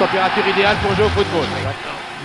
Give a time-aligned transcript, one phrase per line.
[0.00, 1.44] température idéale pour jouer au football.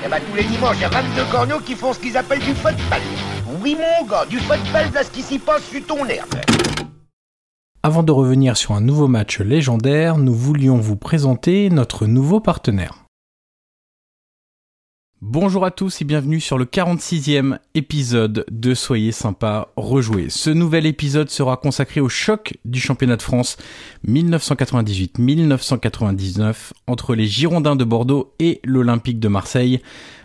[0.05, 2.39] Eh ben, tous les dimanches, il y a 22 corneaux qui font ce qu'ils appellent
[2.39, 3.02] du football.
[3.61, 6.35] Oui, mon gars, du football, là, ce qui s'y passe sur ton herbe.
[7.83, 13.05] Avant de revenir sur un nouveau match légendaire, nous voulions vous présenter notre nouveau partenaire.
[15.21, 20.29] Bonjour à tous et bienvenue sur le 46e épisode de Soyez sympa, rejouer.
[20.29, 23.55] Ce nouvel épisode sera consacré au choc du championnat de France
[24.05, 29.79] 1998-1999 entre les Girondins de Bordeaux et l'Olympique de Marseille.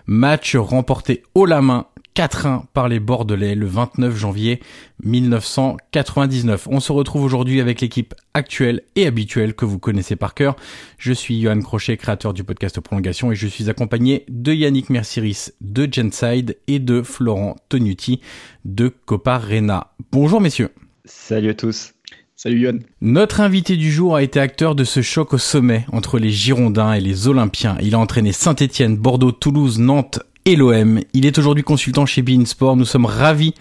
[0.06, 1.86] Match remporté haut la main
[2.20, 4.60] 4-1 par les Bordelais le 29 janvier
[5.02, 6.68] 1999.
[6.70, 10.54] On se retrouve aujourd'hui avec l'équipe actuelle et habituelle que vous connaissez par cœur.
[10.98, 15.52] Je suis Johan Crochet, créateur du podcast Prolongation et je suis accompagné de Yannick Merciris
[15.62, 18.20] de Genside et de Florent Tonuti
[18.66, 19.94] de Copa Rena.
[20.12, 20.68] Bonjour messieurs.
[21.06, 21.94] Salut à tous.
[22.36, 22.78] Salut Yohan.
[23.00, 26.92] Notre invité du jour a été acteur de ce choc au sommet entre les Girondins
[26.92, 27.76] et les Olympiens.
[27.80, 31.00] Il a entraîné Saint-Etienne, Bordeaux, Toulouse, Nantes, et l'OM.
[31.12, 32.76] Il est aujourd'hui consultant chez Bein Sport.
[32.76, 33.54] Nous sommes ravis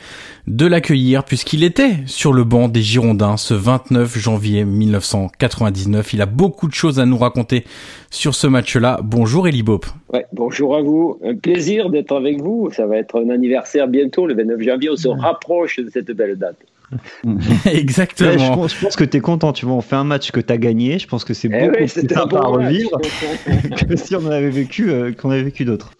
[0.48, 6.14] de l'accueillir puisqu'il était sur le banc des Girondins ce 29 janvier 1999.
[6.14, 7.66] Il a beaucoup de choses à nous raconter
[8.10, 9.00] sur ce match-là.
[9.04, 9.86] Bonjour Eli Bop.
[10.14, 11.20] Ouais, bonjour à vous.
[11.24, 12.70] Un plaisir d'être avec vous.
[12.72, 14.90] Ça va être un anniversaire bientôt, le 29 janvier.
[14.90, 16.58] On se rapproche de cette belle date.
[17.66, 18.68] Exactement.
[18.68, 20.58] je, pense, que tu es content, tu vois, on fait un match que tu as
[20.58, 23.00] gagné, je pense que c'est eh beaucoup plus sympa à revivre
[23.88, 25.92] que si on avait vécu euh, qu'on avait vécu d'autres.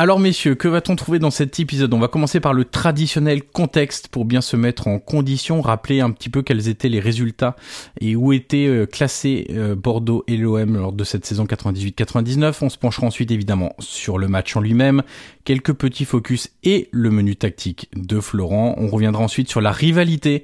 [0.00, 1.92] Alors messieurs, que va-t-on trouver dans cet épisode?
[1.92, 6.10] On va commencer par le traditionnel contexte pour bien se mettre en condition, rappeler un
[6.10, 7.54] petit peu quels étaient les résultats
[8.00, 12.54] et où étaient euh, classés euh, Bordeaux et l'OM lors de cette saison 98-99.
[12.62, 15.02] On se penchera ensuite évidemment sur le match en lui-même,
[15.44, 18.76] quelques petits focus et le menu tactique de Florent.
[18.78, 20.40] On reviendra ensuite sur la rivalité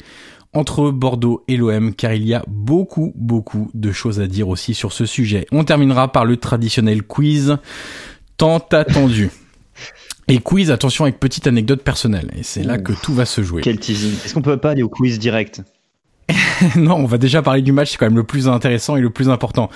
[0.53, 4.75] entre Bordeaux et l'OM car il y a beaucoup beaucoup de choses à dire aussi
[4.75, 5.47] sur ce sujet.
[5.53, 7.59] On terminera par le traditionnel quiz
[8.37, 9.31] tant attendu.
[10.29, 12.33] Et quiz, attention avec petite anecdote personnelle.
[12.37, 13.62] Et c'est là que tout va se jouer.
[13.62, 14.12] Quel teasing.
[14.25, 15.62] Est-ce qu'on peut pas aller au quiz direct?
[16.77, 19.11] Non, on va déjà parler du match, c'est quand même le plus intéressant et le
[19.11, 19.71] plus important.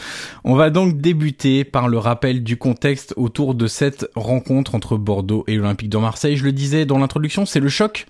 [0.45, 5.45] On va donc débuter par le rappel du contexte autour de cette rencontre entre Bordeaux
[5.47, 6.37] et l'Olympique de Marseille.
[6.37, 8.07] Je le disais dans l'introduction, c'est le choc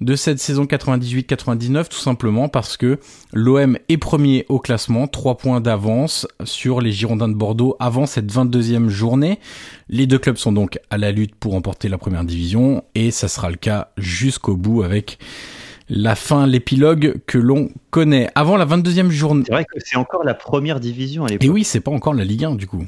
[0.00, 2.98] de cette saison 98-99 tout simplement parce que
[3.32, 8.32] l'OM est premier au classement, 3 points d'avance sur les Girondins de Bordeaux avant cette
[8.32, 9.38] 22e journée.
[9.88, 13.28] Les deux clubs sont donc à la lutte pour remporter la première division et ça
[13.28, 15.18] sera le cas jusqu'au bout avec
[15.88, 18.28] la fin, l'épilogue que l'on connaît.
[18.34, 19.44] Avant la 22e journée.
[19.46, 21.44] C'est vrai que c'est encore la première division à l'époque.
[21.44, 22.84] Et oui, c'est pas encore la Ligue 1 du coup.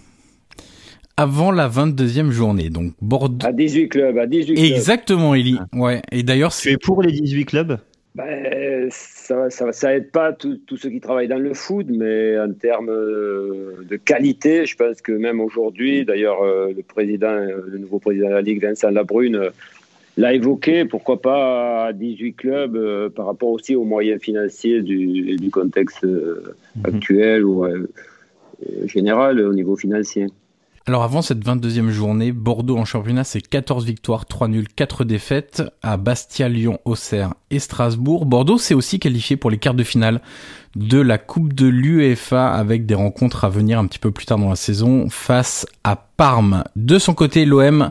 [1.19, 3.45] Avant la 22e journée, donc Bordeaux.
[3.47, 4.65] À 18 clubs, à 18 clubs.
[4.65, 5.59] Exactement, Eli.
[5.75, 6.01] Ouais.
[6.13, 7.79] Et d'ailleurs, tu es pour les 18 clubs?
[8.15, 12.53] Ben, ça, ça, ça aide pas tous ceux qui travaillent dans le foot, mais en
[12.53, 17.99] termes euh, de qualité, je pense que même aujourd'hui, d'ailleurs, euh, le président, le nouveau
[17.99, 19.51] président de la Ligue, Vincent Labrune,
[20.19, 25.37] l'a évoqué, pourquoi pas à 18 clubs euh, par rapport aussi aux moyens financiers du,
[25.37, 26.95] du contexte euh, mhm.
[26.97, 27.87] actuel ou euh,
[28.87, 30.27] général au niveau financier.
[30.87, 35.63] Alors avant cette 22e journée, Bordeaux en championnat, c'est 14 victoires, 3 nuls, 4 défaites
[35.83, 38.25] à Bastia, Lyon, Auxerre et Strasbourg.
[38.25, 40.23] Bordeaux s'est aussi qualifié pour les quarts de finale
[40.77, 44.39] de la Coupe de l'UEFA avec des rencontres à venir un petit peu plus tard
[44.39, 46.65] dans la saison face à Parme.
[46.77, 47.91] De son côté, l'OM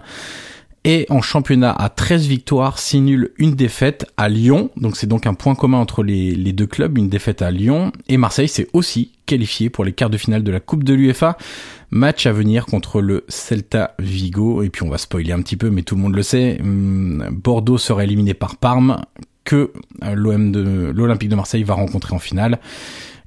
[0.87, 4.71] et en championnat à 13 victoires, 6 nuls, une défaite à Lyon.
[4.77, 7.91] Donc c'est donc un point commun entre les, deux clubs, une défaite à Lyon.
[8.07, 11.37] Et Marseille s'est aussi qualifié pour les quarts de finale de la Coupe de l'UEFA.
[11.91, 14.63] Match à venir contre le Celta Vigo.
[14.63, 16.57] Et puis on va spoiler un petit peu, mais tout le monde le sait.
[16.61, 19.01] Hum, Bordeaux sera éliminé par Parme
[19.43, 19.73] que
[20.03, 22.59] euh, l'OM de l'Olympique de Marseille va rencontrer en finale.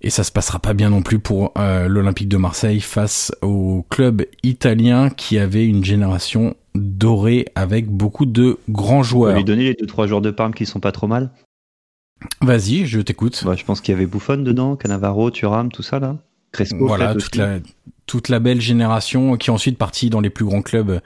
[0.02, 3.84] Et ça se passera pas bien non plus pour euh, l'Olympique de Marseille face au
[3.90, 9.34] club italien qui avait une génération dorée avec beaucoup de grands joueurs.
[9.34, 11.30] On lui donner les deux trois joueurs de Parme qui sont pas trop mal?
[12.42, 13.44] Vas-y, je t'écoute.
[13.56, 16.16] je pense qu'il y avait Buffon dedans, Cannavaro, Thuram, tout ça là.
[16.52, 17.60] Crespo, voilà, toute la,
[18.06, 21.00] toute la belle génération qui est ensuite partie dans les plus grands clubs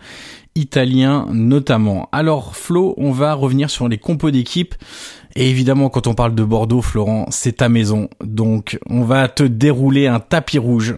[0.55, 2.09] italiens notamment.
[2.13, 4.75] Alors Flo, on va revenir sur les compos d'équipe.
[5.37, 8.09] Et évidemment, quand on parle de Bordeaux, Florent, c'est ta maison.
[8.23, 10.95] Donc, on va te dérouler un tapis rouge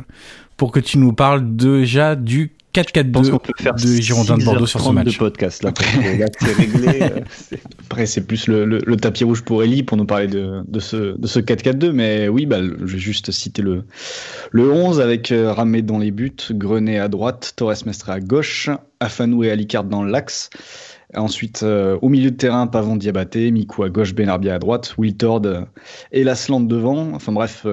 [0.56, 5.14] pour que tu nous parles déjà du 4-4-2 de Girondin de Bordeaux sur ce match.
[5.14, 6.86] De podcast, là, c'est réglé.
[7.06, 7.20] Euh,
[7.86, 11.16] Après, c'est plus le, le, tapis rouge pour Ellie pour nous parler de, de ce,
[11.16, 11.90] de ce 4-4-2.
[11.92, 13.84] Mais oui, bah, je vais juste citer le,
[14.50, 18.70] le 11 avec euh, Ramé dans les buts, Grenet à droite, Torres Mestre à gauche,
[19.00, 20.50] Afanou et Alicard dans l'axe.
[21.14, 25.42] Ensuite, euh, au milieu de terrain, Pavon Diabaté, Mikou à gauche, Benarbia à droite, Wiltord
[26.12, 27.12] et Lasland devant.
[27.14, 27.66] Enfin bref,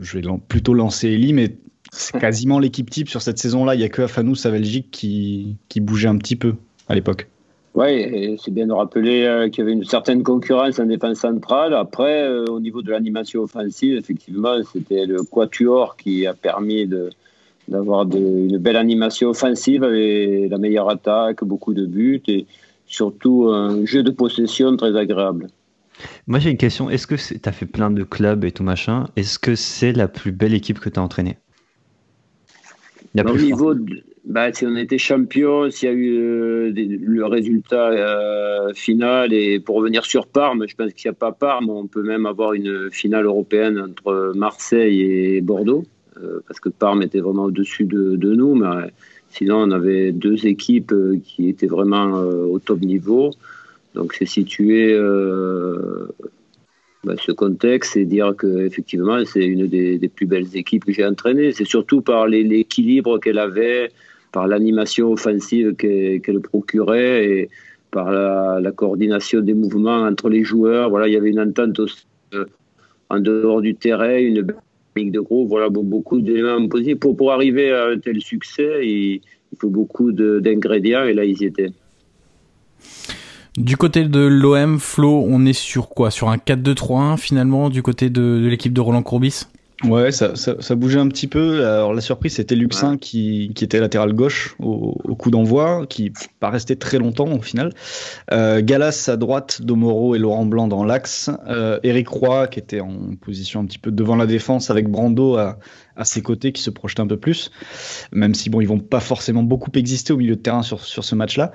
[0.00, 1.56] je vais plutôt lancer Eli, mais
[1.96, 3.74] c'est quasiment l'équipe type sur cette saison-là.
[3.74, 6.54] Il n'y a que Afanou, sa Belgique, qui, qui bougeait un petit peu
[6.88, 7.28] à l'époque.
[7.74, 11.74] Oui, c'est bien de rappeler euh, qu'il y avait une certaine concurrence en défense centrale.
[11.74, 16.88] Après, euh, au niveau de l'animation offensive, effectivement, c'était le quatuor qui a permis
[17.68, 22.46] d'avoir une belle animation offensive avec la meilleure attaque, beaucoup de buts et
[22.86, 25.48] surtout un jeu de possession très agréable.
[26.26, 29.06] Moi j'ai une question, est-ce que tu as fait plein de clubs et tout machin,
[29.16, 31.38] est-ce que c'est la plus belle équipe que tu as entraînée?
[33.24, 37.90] Au niveau de, bah, si on était champion, s'il y a eu euh, le résultat
[37.90, 41.86] euh, final, et pour revenir sur Parme, je pense qu'il n'y a pas Parme, on
[41.86, 45.84] peut même avoir une finale européenne entre Marseille et Bordeaux,
[46.20, 48.90] euh, parce que Parme était vraiment au-dessus de, de, nous, mais
[49.28, 50.92] sinon on avait deux équipes
[51.22, 53.30] qui étaient vraiment au top niveau.
[53.94, 54.98] Donc c'est situé
[57.18, 61.52] ce contexte et dire qu'effectivement c'est une des, plus belles équipes que j'ai entraînées.
[61.52, 63.90] C'est surtout par l'équilibre qu'elle avait,
[64.32, 67.48] par l'animation offensive qu'elle procurait et
[67.90, 70.90] par la, coordination des mouvements entre les joueurs.
[70.90, 71.80] Voilà, il y avait une entente
[72.34, 72.44] euh,
[73.08, 74.46] en dehors du terrain, une
[74.96, 76.98] dynamique de groupe, voilà, beaucoup d'éléments positifs.
[76.98, 79.20] Pour, pour arriver à un tel succès, il,
[79.58, 81.70] faut beaucoup d'ingrédients et là, ils y étaient.
[83.56, 86.10] Du côté de l'OM, Flo, on est sur quoi?
[86.10, 89.46] Sur un 4-2-3-1 finalement du côté de, l'équipe de Roland Courbis?
[89.84, 91.66] Ouais, ça, ça, ça, bougeait un petit peu.
[91.66, 96.12] Alors la surprise, c'était Luxin qui, qui, était latéral gauche au, au coup d'envoi, qui
[96.40, 97.72] pas resté très longtemps au final.
[98.32, 101.30] Euh, Galas à droite, Domoro et Laurent Blanc dans l'axe.
[101.48, 105.36] Euh, Eric Roy qui était en position un petit peu devant la défense avec Brando
[105.36, 105.58] à,
[105.96, 107.50] à ses côtés qui se projetait un peu plus.
[108.12, 111.04] Même si bon, ils vont pas forcément beaucoup exister au milieu de terrain sur, sur
[111.04, 111.52] ce match-là.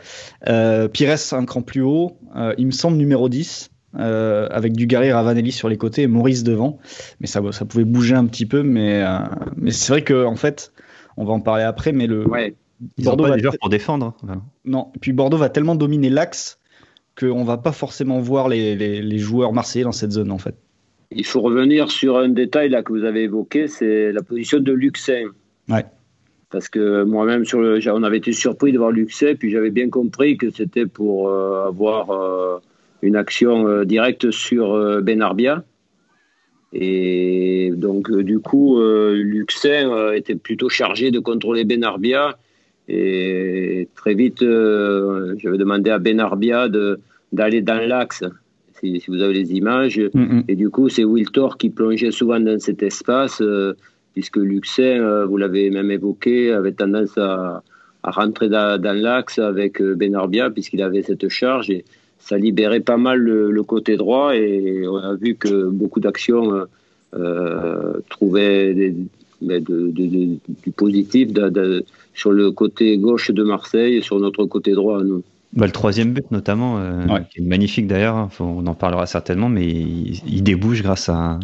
[0.47, 3.70] Euh, Pires un cran plus haut, euh, il me semble numéro 10.
[3.99, 6.79] Euh, avec Dugarry Ravanelli sur les côtés et Maurice devant.
[7.19, 9.19] Mais ça, ça pouvait bouger un petit peu, mais, euh,
[9.57, 10.71] mais c'est vrai que en fait,
[11.17, 12.55] on va en parler après, mais le ouais.
[12.99, 14.15] Bordeaux va pour défendre.
[14.27, 14.41] Hein.
[14.63, 16.59] Non, et puis Bordeaux va tellement dominer l'axe
[17.19, 20.55] qu'on va pas forcément voir les, les, les, joueurs marseillais dans cette zone en fait.
[21.11, 24.71] Il faut revenir sur un détail là que vous avez évoqué, c'est la position de
[24.71, 25.25] Luxin.
[25.67, 25.85] Ouais.
[26.49, 29.89] Parce que moi-même, sur le, on avait été surpris de voir Luxin, puis j'avais bien
[29.89, 32.61] compris que c'était pour euh, avoir
[33.01, 35.63] une action euh, directe sur euh, Benarbia.
[36.73, 42.37] Et donc, euh, du coup, Luxin était plutôt chargé de contrôler Benarbia.
[42.87, 46.69] Et très vite, j'avais demandé à Benarbia
[47.31, 48.23] d'aller dans l'axe,
[48.79, 49.99] si, vous avez les images.
[49.99, 50.43] Mm-hmm.
[50.47, 53.41] Et du coup, c'est Wiltor qui plongeait souvent dans cet espace,
[54.13, 57.63] puisque Luxin, vous l'avez même évoqué, avait tendance à,
[58.03, 61.69] rentrer dans, dans l'axe avec Benarbia, puisqu'il avait cette charge.
[61.69, 61.83] Et,
[62.21, 66.65] ça libérait pas mal le, côté droit et on a vu que beaucoup d'actions euh,
[67.13, 68.73] euh trouvaient
[69.41, 71.29] du positif
[72.13, 75.23] sur le côté gauche de Marseille et sur notre côté droit nous.
[75.53, 79.49] Bah, le troisième but notamment, euh, qui est magnifique d'ailleurs, hein, on en parlera certainement,
[79.49, 81.39] mais il, débouche grâce à,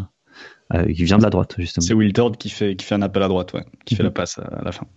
[0.87, 1.85] Il vient de la droite justement.
[1.85, 4.07] C'est Will qui fait, qui fait un appel à droite, ouais, qui fait mhm.
[4.07, 4.87] la passe à la fin.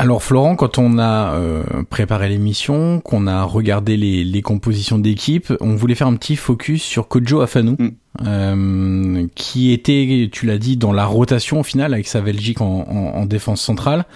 [0.00, 5.52] Alors Florent, quand on a euh, préparé l'émission, qu'on a regardé les, les compositions d'équipe,
[5.60, 7.90] on voulait faire un petit focus sur Kojo Afanou, mm.
[8.26, 12.86] euh, qui était, tu l'as dit, dans la rotation au final avec sa Belgique en,
[12.88, 14.06] en, défense centrale,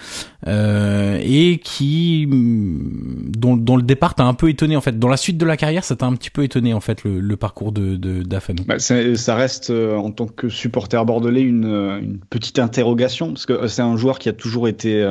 [0.47, 4.97] euh, et qui, mm, dont, dont, le départ t'a un peu étonné en fait.
[4.97, 7.19] Dans la suite de la carrière, ça t'a un petit peu étonné en fait le,
[7.19, 8.63] le parcours de d'Afanou.
[8.65, 11.65] Bah, ça reste en tant que supporter bordelais une,
[12.01, 15.07] une petite interrogation parce que c'est un joueur qui a toujours été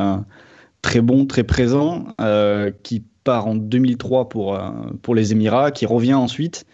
[0.84, 4.68] très bon, très présent, euh, qui part en 2003 pour, euh,
[5.00, 6.66] pour les Émirats, qui revient ensuite,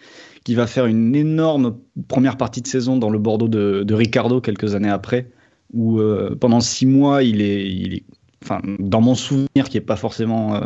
[0.43, 1.77] qui va faire une énorme
[2.09, 5.31] première partie de saison dans le Bordeaux de, Ricardo quelques années après,
[5.73, 8.03] où euh, pendant six mois, il est, il est
[8.43, 10.59] enfin, dans mon souvenir, qui est pas forcément,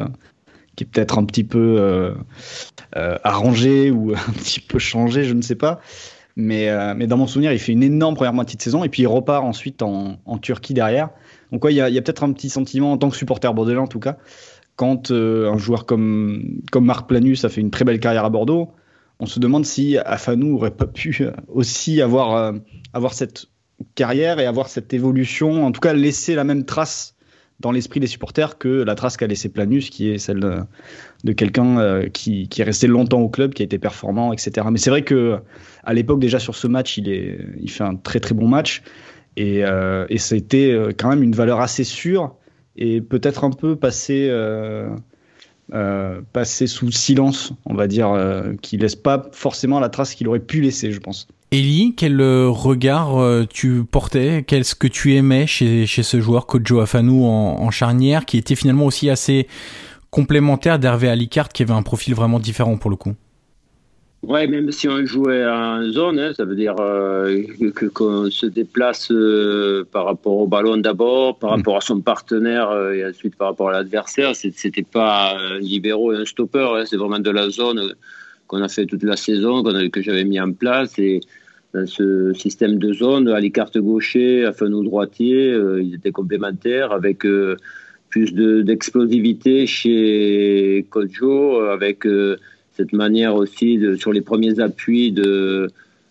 [0.75, 2.16] qui est peut-être un petit peu
[2.94, 5.82] arrangé ou un petit peu changé, je ne sais pas.
[6.36, 9.04] Mais, mais dans mon souvenir, il fait une énorme première moitié de saison et puis
[9.04, 11.10] il repart ensuite en, en Turquie derrière.
[11.56, 14.02] Donc il y a, peut-être un petit sentiment en tant que supporter bordelais en tout
[14.02, 14.18] cas,
[14.76, 18.74] quand euh, un joueur comme, Marc Planus a fait une très belle carrière à Bordeaux,
[19.22, 22.52] on se demande si Afanou aurait pas pu euh, aussi avoir, euh,
[22.92, 23.46] avoir cette
[23.96, 27.16] carrière et avoir cette évolution, en tout cas laisser la même trace
[27.62, 30.66] dans l'esprit des supporters que la trace qu'a laissé Planus, qui est celle
[31.24, 34.68] de, quelqu'un qui, est resté longtemps au club, qui a été performant, etc.
[34.70, 35.40] Mais c'est vrai que
[35.86, 37.08] à l'époque déjà sur ce match, il,
[37.58, 38.84] il fait un très très bon match.
[39.38, 42.36] Et, euh, et c'était euh, quand même une valeur assez sûre
[42.77, 44.89] et peut-être un peu passé, euh,
[45.74, 50.27] euh, passé sous silence, on va dire, euh, qui laisse pas forcément la trace qu'il
[50.27, 51.27] aurait pu laisser, je pense.
[51.51, 54.44] Ellie, quel regard tu portais?
[54.46, 58.56] Qu'est-ce que tu aimais chez, chez ce joueur Kojo Afanu en, en charnière, qui était
[58.56, 59.48] finalement aussi assez
[60.10, 63.13] complémentaire d'Hervé Alicard, qui avait un profil vraiment différent pour le coup?
[64.27, 67.44] Ouais, même si on jouait en zone, hein, ça veut dire euh,
[67.94, 71.55] qu'on se déplace euh, par rapport au ballon d'abord, par mm.
[71.58, 74.36] rapport à son partenaire euh, et ensuite par rapport à l'adversaire.
[74.36, 77.94] C'était pas un libéraux et un stopper, hein, c'est vraiment de la zone
[78.48, 80.98] qu'on a fait toute la saison, que j'avais mis en place.
[80.98, 81.20] Et
[81.75, 87.25] dans ce système de zone, à l'écarte gaucher, à fin droitier, ils étaient complémentaires avec
[88.10, 92.05] plus d'explosivité chez Kojo, avec
[92.75, 95.70] cette manière aussi sur les premiers appuis de,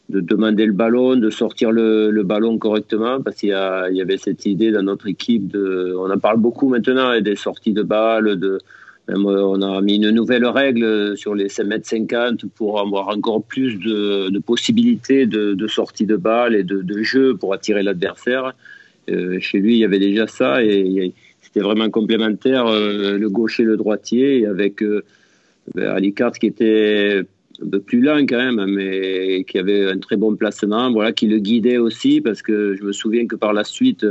[0.09, 4.47] de demander le ballon, de sortir le, le ballon correctement, parce qu'il y, avait cette
[4.47, 8.39] idée dans notre équipe, de, on en parle beaucoup maintenant, et des sorties de balles,
[8.39, 8.59] de,
[9.09, 13.43] même on a mis une nouvelle règle sur les 5 mètres 50 pour avoir encore
[13.43, 17.83] plus de, de possibilités de, de, sortie de balles et de, de jeu pour attirer
[17.83, 18.55] l'adversaire.
[19.11, 23.63] Euh, chez lui, il y avait déjà ça et, c'était vraiment complémentaire, euh, le gaucher,
[23.63, 25.05] le droitier, avec euh,
[25.75, 27.25] ben, Alicard qui était
[27.63, 31.27] un peu plus lent quand même, mais qui avait un très bon placement, voilà, qui
[31.27, 34.07] le guidait aussi, parce que je me souviens que par la suite,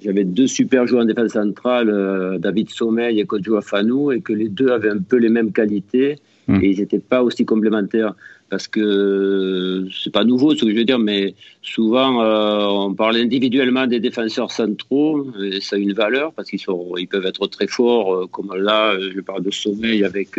[0.00, 4.32] j'avais deux super joueurs en défense centrale, euh, David Sommeil et Kodjo Afanou, et que
[4.32, 6.16] les deux avaient un peu les mêmes qualités,
[6.48, 6.60] hmm.
[6.62, 8.14] et ils n'étaient pas aussi complémentaires.
[8.52, 13.16] Parce que c'est pas nouveau ce que je veux dire, mais souvent euh, on parle
[13.16, 16.60] individuellement des défenseurs centraux, et ça a une valeur parce qu'ils
[16.98, 20.38] ils peuvent être très forts, euh, comme là, je parle de Sommeil avec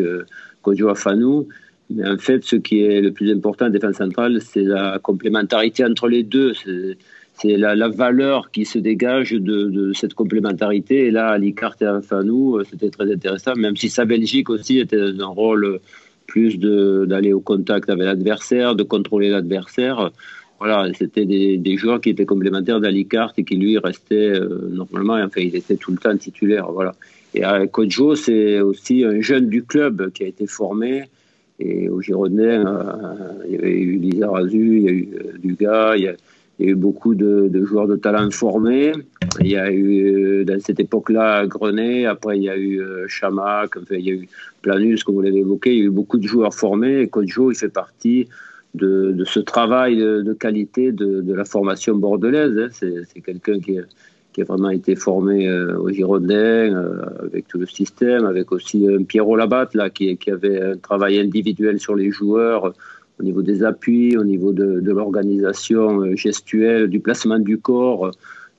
[0.62, 1.48] Kodjo Afanou.
[1.90, 5.84] Mais en fait, ce qui est le plus important en défense centrale, c'est la complémentarité
[5.84, 6.54] entre les deux.
[7.34, 11.08] C'est la, valeur qui se dégage de, cette complémentarité.
[11.08, 15.32] Et là, Alicart et Afanou, c'était très intéressant, même si sa Belgique aussi était dans
[15.32, 15.80] un rôle
[16.34, 20.10] plus d'aller au contact avec l'adversaire, de contrôler l'adversaire.
[20.58, 25.18] Voilà, c'était des, des, joueurs qui étaient complémentaires d'Alicart et qui lui restait euh, normalement,
[25.24, 26.72] enfin, il était tout le temps titulaire.
[26.72, 26.94] Voilà.
[27.36, 31.04] Et à Kojo, c'est aussi un jeune du club qui a été formé.
[31.60, 35.38] Et au Girondin, euh, il y avait eu Lisa Razu, il y a eu euh,
[35.38, 36.16] Dugas, il y a,
[36.64, 38.94] il y a eu beaucoup de, joueurs de talent formés.
[39.42, 43.76] Il y a eu, euh, dans cette époque-là, Grenet, après il y a eu Chamac,
[43.78, 44.28] enfin, il y a eu
[44.62, 47.02] Planus, comme vous l'avez évoqué, il y a eu beaucoup de joueurs formés.
[47.02, 48.30] Et Kojo, il fait partie
[48.74, 52.58] de, ce travail de, qualité de, la formation bordelaise.
[52.58, 52.70] Hein.
[53.14, 58.26] C'est quelqu'un qui a vraiment été formé euh, au Girondin euh, avec tout le système,
[58.26, 62.74] avec aussi un Pierrot Labatte là, qui, avait un travail individuel sur les joueurs euh,
[63.20, 68.12] au niveau des appuis, au niveau de, de l'organisation gestuelle, du placement du corps,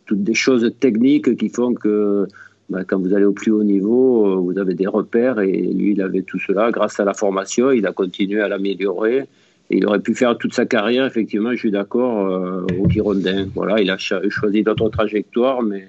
[0.07, 2.27] toutes des choses techniques qui font que
[2.71, 6.03] bah, quand vous allez au plus haut niveau, vous avez des repères et lui, il
[6.03, 9.27] avait tout cela grâce à la formation, il a continué à l'améliorer
[9.71, 13.49] il aurait pu faire toute sa carrière, effectivement, je suis d'accord, euh, au Girondin.
[13.55, 15.89] Voilà, il a choisi d'autres trajectoires, mais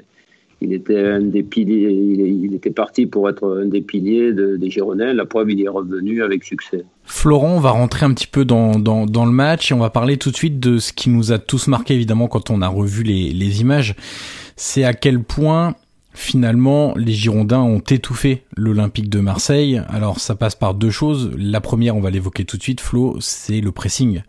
[0.66, 5.14] il était un des piliers, il, était parti pour être un des piliers des Girondins.
[5.14, 6.86] La preuve, il est revenu avec succès.
[7.04, 9.90] Florent, on va rentrer un petit peu dans, dans, dans, le match et on va
[9.90, 12.68] parler tout de suite de ce qui nous a tous marqué, évidemment, quand on a
[12.68, 13.96] revu les, les images.
[14.56, 15.76] C'est à quel point
[16.16, 19.82] finalement, les Girondins ont étouffé l'Olympique de Marseille.
[19.90, 21.32] Alors ça passe par deux choses.
[21.38, 24.22] La première, on va l'évoquer tout de suite, Flo, c'est le pressing.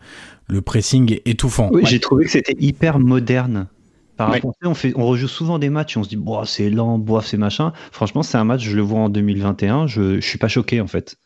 [0.49, 1.71] Le pressing étouffant.
[1.73, 3.69] Oui, j'ai trouvé que c'était hyper moderne.
[4.17, 6.99] Par rapport, on, fait, on rejoue souvent des matchs, on se dit, boah, c'est lent,
[6.99, 7.73] bof, c'est machin.
[7.93, 10.87] Franchement, c'est un match, je le vois en 2021, je, je suis pas choqué en
[10.87, 11.17] fait.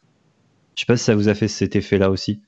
[0.74, 2.40] Je sais pas si ça vous a fait cet effet-là aussi.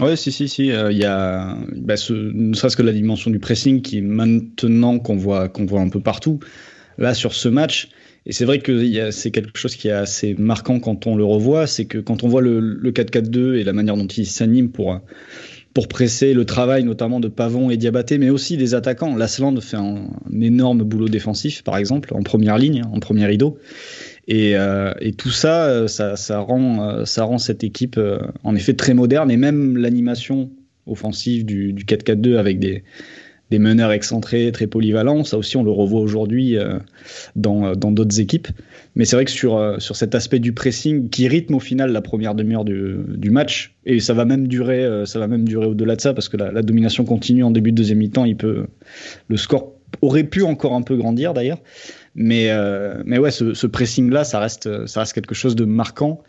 [0.00, 0.72] Ouais, si, si, si.
[0.72, 4.98] Euh, il y a, bah, ce, ne serait-ce que la dimension du pressing qui maintenant
[4.98, 6.40] qu'on voit, qu'on voit un peu partout
[6.98, 7.88] là sur ce match.
[8.26, 11.66] Et c'est vrai que c'est quelque chose qui est assez marquant quand on le revoit,
[11.66, 14.98] c'est que quand on voit le, le 4-4-2 et la manière dont il s'anime pour
[15.74, 19.16] pour presser le travail notamment de Pavon et Diabaté, mais aussi des attaquants.
[19.16, 20.08] Lasland fait un,
[20.40, 23.58] énorme boulot défensif, par exemple, en première ligne, en premier rideau.
[24.28, 28.74] Et, euh, et tout ça, ça, ça, rend, ça rend cette équipe euh, en effet
[28.74, 29.30] très moderne.
[29.30, 30.50] Et même l'animation
[30.86, 32.84] offensive du, du 4-4-2 avec des,
[33.54, 35.22] des meneurs excentrés, très polyvalents.
[35.22, 36.80] Ça aussi, on le revoit aujourd'hui euh,
[37.36, 38.48] dans, dans d'autres équipes.
[38.96, 41.92] Mais c'est vrai que sur, euh, sur cet aspect du pressing qui rythme au final
[41.92, 45.46] la première demi-heure du, du, match, et ça va même durer, euh, ça va même
[45.46, 48.24] durer au-delà de ça parce que la, domination continue en début de deuxième mi-temps.
[48.24, 48.66] Il peut,
[49.28, 51.58] le score aurait pu encore un peu grandir d'ailleurs.
[52.16, 52.48] Mais,
[53.04, 56.22] mais ouais, ce, pressing-là, ça reste, ça reste quelque chose de marquant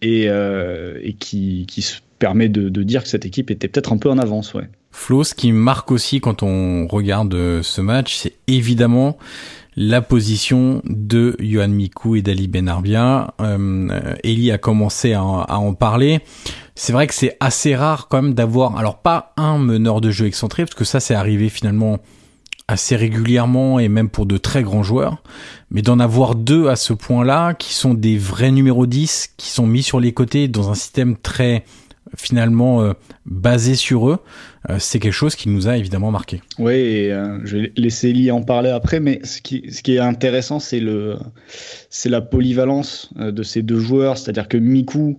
[0.00, 1.82] et, et qui, qui
[2.24, 4.54] permet de, dire que cette équipe était peut-être un peu en avance.
[4.92, 9.18] Flo, ce qui marque aussi quand on regarde ce match, c'est évidemment
[9.76, 13.34] la position de Johan Mikou et d'Ali Benarbia.
[13.42, 16.20] Euh, Eli a commencé à, en parler.
[16.74, 20.24] c'est vrai que c'est assez rare quand même d'avoir, alors pas un meneur de jeu
[20.24, 21.98] excentré, parce que ça c'est arrivé finalement
[22.68, 25.22] assez régulièrement et même pour de très grands joueurs,
[25.70, 29.66] mais d'en avoir deux à ce point-là, qui sont des vrais numéros 10, qui sont
[29.66, 31.64] mis sur les côtés dans un système très
[32.16, 32.92] finalement euh,
[33.26, 34.18] basé sur eux,
[34.70, 36.42] euh, c'est quelque chose qui nous a évidemment marqué.
[36.58, 40.58] Oui, et, euh, je vais laisser Lee en parler après, mais ce qui, est intéressant,
[40.60, 45.18] c'est la polyvalence de ces deux joueurs, c'est-à-dire que Miku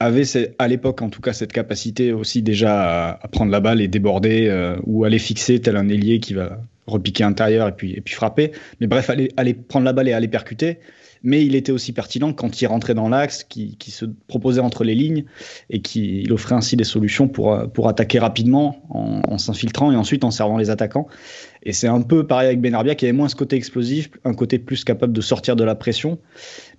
[0.00, 0.24] avait
[0.58, 4.74] à l'époque en tout cas cette capacité aussi déjà à, prendre la balle et déborder
[4.84, 6.58] ou aller fixer tel un ailier qui va
[6.88, 8.50] repiquer intérieur et puis, et puis frapper.
[8.80, 10.78] Mais bref, aller, aller prendre la balle et aller percuter
[11.22, 14.94] mais il était aussi pertinent quand il rentrait dans l'axe, qui, se proposait entre les
[14.94, 15.24] lignes
[15.70, 20.24] et qui il offrait ainsi des solutions pour, pour attaquer rapidement en, s'infiltrant et ensuite
[20.24, 21.06] en servant les attaquants.
[21.62, 24.58] Et c'est un peu pareil avec Benarbia qui avait moins ce côté explosif, un côté
[24.58, 26.18] plus capable de sortir de la pression,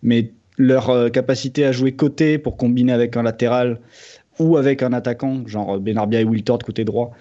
[0.02, 3.80] mais leur euh, capacité à jouer côté pour combiner avec un latéral
[4.40, 7.12] ou avec un attaquant, genre Benarbia et Wiltord côté droit,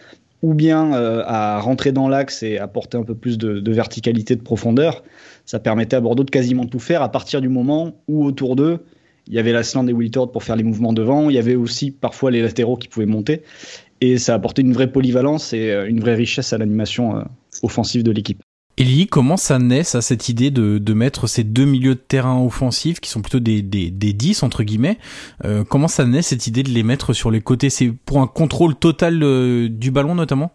[0.42, 4.37] ou bien euh, à rentrer dans l'axe et apporter un peu plus de, de verticalité,
[4.37, 5.02] de profondeur,
[5.44, 8.80] ça permettait à Bordeaux de quasiment tout faire à partir du moment où autour d'eux,
[9.28, 11.92] il y avait l'Asland et Wiltord pour faire les mouvements devant, il y avait aussi
[11.92, 13.42] parfois les latéraux qui pouvaient monter,
[14.00, 17.22] et ça apportait une vraie polyvalence et euh, une vraie richesse à l'animation euh,
[17.62, 18.42] offensive de l'équipe.
[18.79, 22.43] Elie, comment ça naît, ça, cette idée de, de, mettre ces deux milieux de terrain
[22.43, 24.99] offensifs, qui sont plutôt des, des, des 10, entre guillemets,
[25.45, 27.69] euh, comment ça naît, cette idée de les mettre sur les côtés?
[27.69, 29.19] C'est pour un contrôle total
[29.69, 30.52] du ballon, notamment?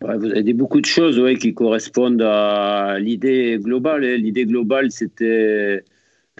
[0.00, 4.04] Vous avez dit beaucoup de choses qui correspondent à l'idée globale.
[4.04, 4.16] Hein.
[4.16, 5.84] L'idée globale, c'était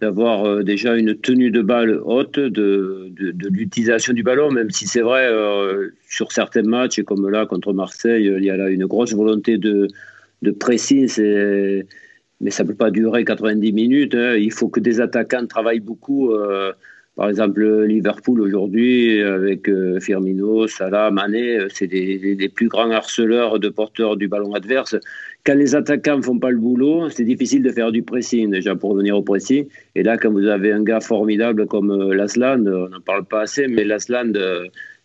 [0.00, 4.86] d'avoir euh, déjà une tenue de balle haute, de, de, l'utilisation du ballon, même si
[4.86, 8.84] c'est vrai, euh, sur certains matchs, comme là contre Marseille, il y a là une
[8.84, 9.88] grosse volonté de,
[10.42, 11.08] de pressing,
[12.40, 14.14] mais ça ne peut pas durer 90 minutes.
[14.14, 14.36] Hein.
[14.36, 16.32] Il faut que des attaquants travaillent beaucoup.
[16.32, 16.72] Euh,
[17.16, 23.58] par exemple, Liverpool aujourd'hui, avec euh, Firmino, Salah, Mané, euh, c'est des, plus grands harceleurs
[23.58, 24.96] de porteurs du ballon adverse.
[25.46, 28.76] Quand les attaquants ne font pas le boulot, c'est difficile de faire du pressing, déjà
[28.76, 29.66] pour venir au pressing.
[29.94, 33.40] Et là, quand vous avez un gars formidable comme euh, Lasland, on n'en parle pas
[33.40, 34.34] assez, mais Lasland,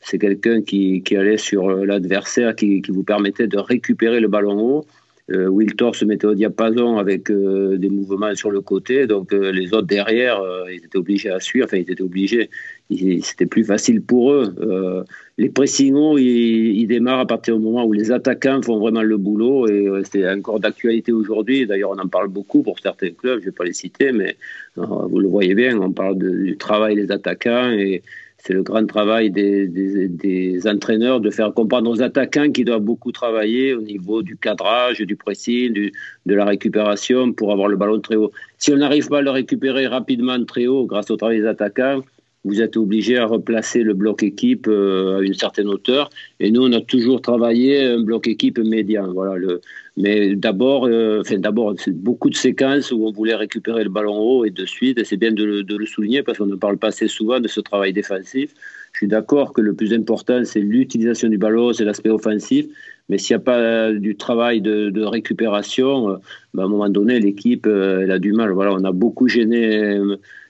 [0.01, 4.85] c'est quelqu'un qui, allait sur l'adversaire, qui, qui vous permettait de récupérer le ballon haut
[5.31, 9.51] euh, Wiltor se mettait au diapason avec euh, des mouvements sur le côté, donc euh,
[9.51, 12.49] les autres derrière, ils étaient obligés à suivre, enfin ils étaient obligés,
[12.89, 15.05] c'était plus facile pour eux.
[15.37, 19.67] les pressingos, ils, démarrent à partir du moment où les attaquants font vraiment le boulot,
[19.67, 23.51] et c'est encore d'actualité aujourd'hui, d'ailleurs on en parle beaucoup pour certains clubs, je ne
[23.51, 24.35] vais pas les citer, mais
[24.75, 28.01] vous le voyez bien, on parle du travail des attaquants, et
[28.43, 33.73] c'est le grand travail des, entraîneurs de faire comprendre aux attaquants qu'ils doivent beaucoup travailler
[33.73, 35.91] au niveau du cadrage, du pressing,
[36.25, 38.31] de la récupération pour avoir le ballon très haut.
[38.57, 42.01] Si on n'arrive pas à le récupérer rapidement très haut grâce au travail des attaquants,
[42.43, 46.09] vous êtes obligé à replacer le bloc équipe euh, à une certaine hauteur.
[46.39, 49.13] Et nous, on a toujours travaillé un bloc équipe médian.
[49.13, 49.61] Voilà, le,
[49.97, 54.45] mais d'abord, euh, enfin d'abord, beaucoup de séquences où on voulait récupérer le ballon haut
[54.45, 54.97] et de suite.
[54.97, 57.39] Et c'est bien de le, de le, souligner parce qu'on ne parle pas assez souvent
[57.39, 58.53] de ce travail défensif.
[58.93, 62.65] Je suis d'accord que le plus important, c'est l'utilisation du ballon, c'est l'aspect offensif.
[63.09, 66.15] Mais s'il n'y a pas du travail de, récupération, euh,
[66.53, 68.51] ben, à un moment donné, l'équipe, elle a du mal.
[68.51, 69.99] Voilà, on a beaucoup gêné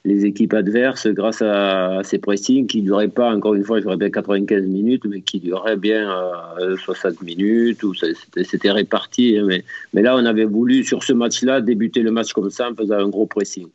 [0.04, 3.96] les équipes adverses grâce à, ces pressings qui ne duraient pas, encore une fois, je
[3.96, 6.10] bien 95 minutes, mais qui duraient bien
[6.78, 9.38] 60 euh, minutes, ou c'était réparti.
[9.38, 12.70] Hein, mais, mais, là, on avait voulu, sur ce match-là, débuter le match comme ça
[12.72, 13.68] en faisant un gros pressing.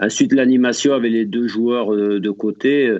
[0.00, 2.92] Ensuite, l'animation avec les deux joueurs euh, de côté,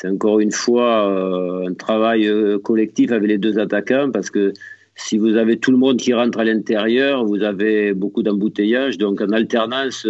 [0.00, 2.30] c'est encore une fois euh, un travail
[2.62, 4.52] collectif avec les deux attaquants, parce que
[4.94, 8.98] si vous avez tout le monde qui rentre à l'intérieur, vous avez beaucoup d'embouteillages.
[8.98, 10.06] Donc en alternance,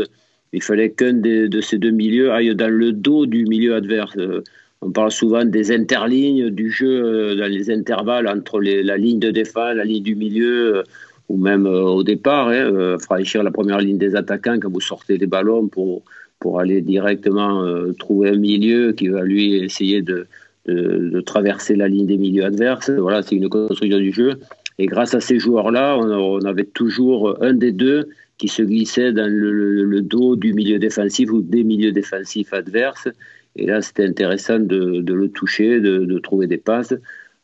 [0.53, 4.17] il fallait qu'un de, ces deux milieux aille dans le dos du milieu adverse.
[4.17, 4.43] Euh,
[4.83, 9.31] on parle souvent des interlignes du jeu, euh, dans les intervalles entre la ligne de
[9.31, 10.83] défense, la ligne du milieu, euh,
[11.29, 15.29] ou même au départ, hein, franchir la première ligne des attaquants quand vous sortez des
[15.29, 16.03] ballons pour,
[16.41, 17.63] pour aller directement
[17.99, 20.27] trouver un milieu qui va lui essayer de,
[20.67, 22.91] de, traverser la ligne des milieux adverses.
[22.91, 24.41] Voilà, c'est une construction du jeu.
[24.79, 29.31] Et grâce à ces joueurs-là, on, avait toujours un des deux qui se glissait dans
[29.31, 33.09] le, dos du milieu défensif ou des milieux défensifs adverses.
[33.57, 36.95] Et là, c'était intéressant de, le toucher, de, trouver des passes,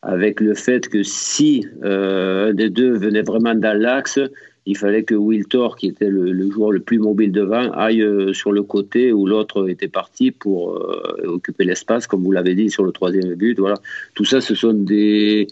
[0.01, 4.19] avec le fait que si euh, un des deux venait vraiment dans l'axe,
[4.67, 8.51] il fallait que Wiltor, qui était le, joueur le plus mobile devant, aille euh, sur
[8.51, 12.83] le côté où l'autre était parti pour euh, occuper l'espace, comme vous l'avez dit sur
[12.83, 13.57] le troisième but.
[13.59, 13.77] Voilà.
[14.13, 15.47] Tout ça, ce sont des,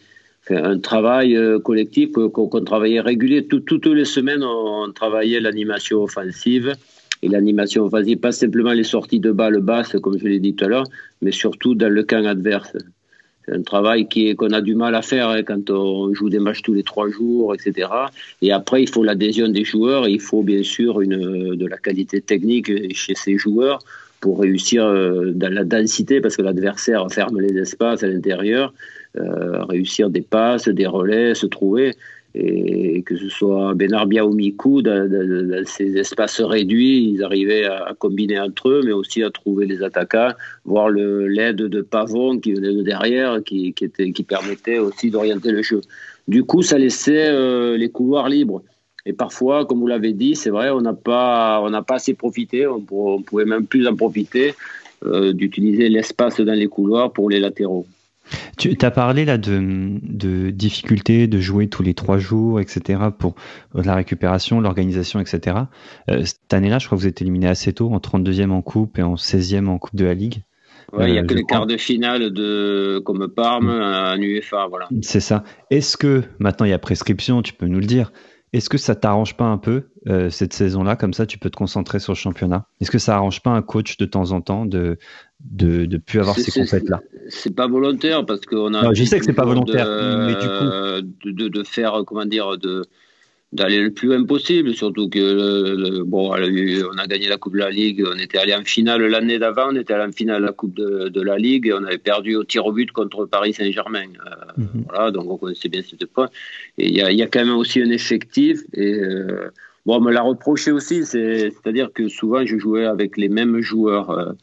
[0.49, 3.47] un travail euh, collectif qu'on travaillait régulier.
[3.47, 6.73] toutes les semaines, on, travaillait l'animation offensive
[7.21, 10.65] et l'animation offensive, pas simplement les sorties de balles basses, comme je l'ai dit tout
[10.65, 10.87] à l'heure,
[11.21, 12.75] mais surtout dans le camp adverse.
[13.51, 16.61] Un travail qui qu'on a du mal à faire hein, quand on joue des matchs
[16.61, 17.89] tous les trois jours, etc.
[18.41, 22.21] Et après, il faut l'adhésion des joueurs, il faut bien sûr une, de la qualité
[22.21, 23.79] technique chez ces joueurs
[24.19, 28.73] pour réussir euh, dans la densité, parce que l'adversaire ferme les espaces à l'intérieur,
[29.17, 31.95] euh, réussir des passes, des relais, se trouver
[32.37, 35.09] et que ce soit Benarbia ou Miku, dans,
[35.65, 40.31] ces espaces réduits, ils arrivaient à, combiner entre eux, mais aussi à trouver les attaquants,
[40.65, 43.73] voir l'aide de Pavon qui venait de derrière, qui,
[44.27, 45.81] permettait aussi d'orienter le jeu.
[46.27, 48.63] Du coup, ça laissait euh, les couloirs libres.
[49.05, 52.15] Et parfois, comme vous l'avez dit, c'est vrai, on n'a pas, on n'a pas assez
[52.15, 52.81] profité, on,
[53.21, 54.55] pouvait même plus en profiter
[55.05, 57.85] euh, d'utiliser l'espace dans les couloirs pour les latéraux.
[58.57, 62.99] Tu as parlé là de, de difficulté de jouer tous les trois jours, etc.
[63.17, 63.35] pour
[63.73, 65.57] la récupération, l'organisation, etc.
[66.09, 68.97] Euh, cette année-là, je crois que vous êtes éliminé assez tôt, en 32e en coupe
[68.97, 70.41] et en 16e en coupe de la Ligue.
[70.97, 74.67] il n'y a euh, que les quarts de finale de, comme Parme en UEFA.
[74.69, 74.87] Voilà.
[75.01, 75.43] C'est ça.
[75.69, 78.11] Est-ce que, maintenant il y a prescription, tu peux nous le dire,
[78.55, 81.57] est-ce que ça t'arrange pas un peu euh, cette saison-là Comme ça, tu peux te
[81.57, 82.67] concentrer sur le championnat?
[82.79, 84.97] Est-ce que ça arrange pas un coach de temps en temps de
[85.39, 88.83] de, de plus avoir ces compètes-là C'est pas volontaire parce qu'on a.
[88.83, 91.31] Non, je sais que c'est pas volontaire, mais du coup.
[91.31, 92.83] De, de, faire, comment dire, de
[93.55, 97.69] d'aller le plus loin possible, surtout que bon, on a gagné la Coupe de la
[97.69, 100.51] Ligue, on était allé en finale l'année d'avant, on était allé en finale de la
[100.51, 103.53] Coupe de, de, la Ligue et on avait perdu au tir au but contre Paris
[103.53, 104.09] Saint-Germain.
[104.25, 104.85] Euh, mhm.
[104.89, 106.29] Voilà, donc on connaissait bien ces deux points.
[106.77, 108.59] Et il y a, y a, quand même aussi un effectif.
[108.73, 109.49] Et euh,
[109.85, 114.09] bon, on me l'a reproché aussi, c'est-à-dire que souvent je jouais avec les mêmes joueurs.
[114.09, 114.33] Euh,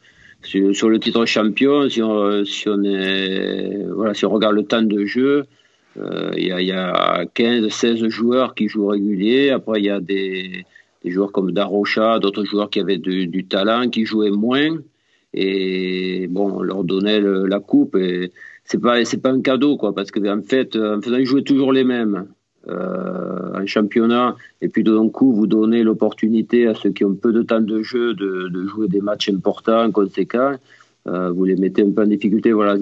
[0.43, 2.43] sur, le titre champion, si on,
[4.29, 5.45] regarde le temps de jeu,
[5.97, 9.51] euh, il y, a 15, 16 joueurs qui jouent réguliers.
[9.51, 10.65] Après, il y a des,
[11.05, 14.77] joueurs comme Darocha, d'autres joueurs qui avaient du, talent, qui jouaient moins.
[15.33, 17.95] Et bon, on leur donnait la coupe.
[17.95, 18.31] Et
[18.65, 22.27] c'est pas, un cadeau, quoi, parce que en fait, en faisant jouer toujours les mêmes,
[22.69, 27.33] euh, en championnat, et puis d'un coup, vous donnez l'opportunité à ceux qui ont peu
[27.33, 30.55] de temps de jeu de, jouer des matchs importants, conséquents,
[31.07, 32.53] euh, vous les mettez un peu en difficulté.
[32.53, 32.77] Voilà.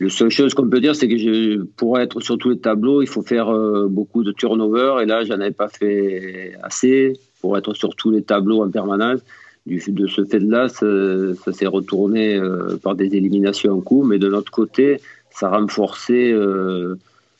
[0.00, 3.08] La seule chose qu'on peut dire, c'est que pour être sur tous les tableaux, il
[3.08, 5.02] faut faire euh, beaucoup de turnover.
[5.02, 9.20] Et là, j'en avais pas fait assez pour être sur tous les tableaux en permanence.
[9.66, 14.02] Du, de ce fait-là, ça, s'est retourné euh, par des éliminations en coup.
[14.02, 16.34] Mais de notre côté, ça a renforcé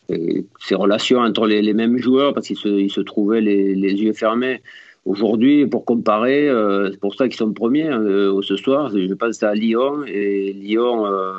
[0.09, 4.61] ces relations entre les, mêmes joueurs parce qu'ils se, trouvaient les, yeux fermés.
[5.05, 8.91] Aujourd'hui, pour comparer, euh, c'est pour ça qu'ils sont premiers euh, ce soir.
[8.95, 11.07] Je pense à Lyon et Lyon.
[11.07, 11.33] Euh,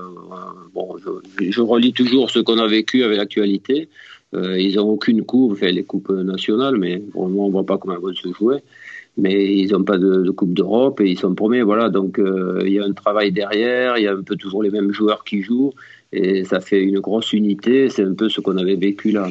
[0.74, 0.98] bon,
[1.40, 3.88] je, relis toujours ce qu'on a vécu avec l'actualité.
[4.34, 7.78] ils n'ont aucune coupe, enfin les coupes nationales, mais pour le moment on voit pas
[7.78, 8.58] comment elles vont se jouer.
[9.16, 11.62] Mais ils n'ont pas de, coupe d'Europe et ils sont premiers.
[11.62, 13.98] Voilà, donc il y a un travail derrière.
[13.98, 15.72] Il y a un peu toujours les mêmes joueurs qui jouent
[16.14, 17.90] et ça fait une grosse unité.
[17.90, 19.28] C'est un peu ce qu'on avait vécu là.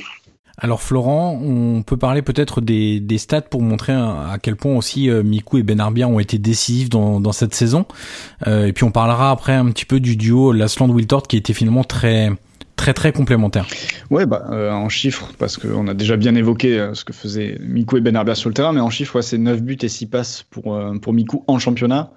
[0.58, 5.22] Alors Florent, on peut parler peut-être des, stats pour montrer à quel point aussi euh,
[5.22, 7.86] Miku et Benarbia ont été décisifs dans, dans cette saison.
[8.46, 11.84] Euh, et puis on parlera après un petit peu du duo Lasland-Wiltord qui était finalement
[11.84, 12.30] très
[12.76, 13.66] très très complémentaire.
[14.10, 17.98] Ouais, bah, euh, en chiffres, parce qu'on a déjà bien évoqué ce que faisaient Miku
[17.98, 20.42] et Benarbia sur le terrain, mais en chiffres, ouais, c'est 9 buts et 6 passes
[20.50, 22.12] pour, pour Miku en championnat,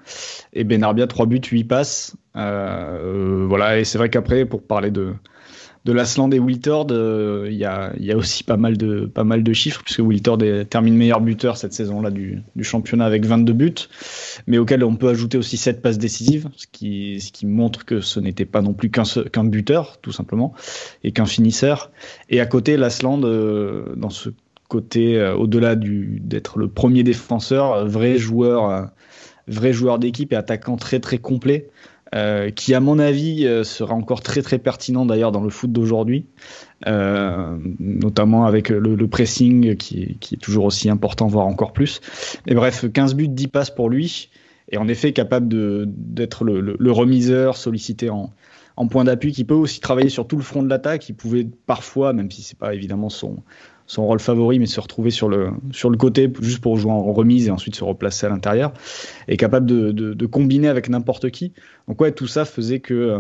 [0.53, 2.15] et Benarbia 3 buts, 8 passes.
[2.34, 5.13] voilà, et c'est vrai qu'après, pour parler de,
[5.86, 9.54] de l'Asland et Wiltord, euh, il y, a, aussi pas mal de, pas mal de
[9.54, 13.76] chiffres, puisque Wiltord termine meilleur buteur cette saison-là du, championnat avec 22 buts,
[14.48, 18.02] mais auquel on peut ajouter aussi 7 passes décisives, ce qui, ce qui montre que
[18.02, 20.54] ce n'était pas non plus qu'un buteur, tout simplement,
[21.04, 21.91] et qu'un finisseur.
[22.30, 24.30] Et à côté, l'Asland, euh, dans ce
[24.67, 28.89] côté, euh, au-delà d'être le premier défenseur, vrai joueur,
[29.48, 31.69] vrai joueur d'équipe et attaquant très très complet.
[32.13, 35.72] Euh, qui à mon avis euh, sera encore très très pertinent d'ailleurs dans le foot
[35.72, 36.28] d'aujourd'hui,
[36.86, 42.02] euh, notamment avec le, pressing qui, qui, est toujours aussi important, voire encore plus.
[42.46, 44.30] Et bref, 15 buts, 10 passes pour lui,
[44.72, 45.48] et en effet capable
[45.88, 48.32] d'être le, le, remiseur, sollicité en,
[48.78, 51.48] en point d'appui, qui peut aussi travailler sur tout le front de l'attaque, il pouvait
[51.65, 53.38] parfois, même si c'est pas évidemment son,
[53.88, 57.13] son rôle favori, mais se retrouver sur le, sur le côté juste pour jouer en
[57.13, 58.74] remise et ensuite se replacer à l'intérieur,
[59.28, 61.54] et capable de, de, combiner avec n'importe qui.
[61.88, 63.19] Donc ouais, tout ça faisait que euh,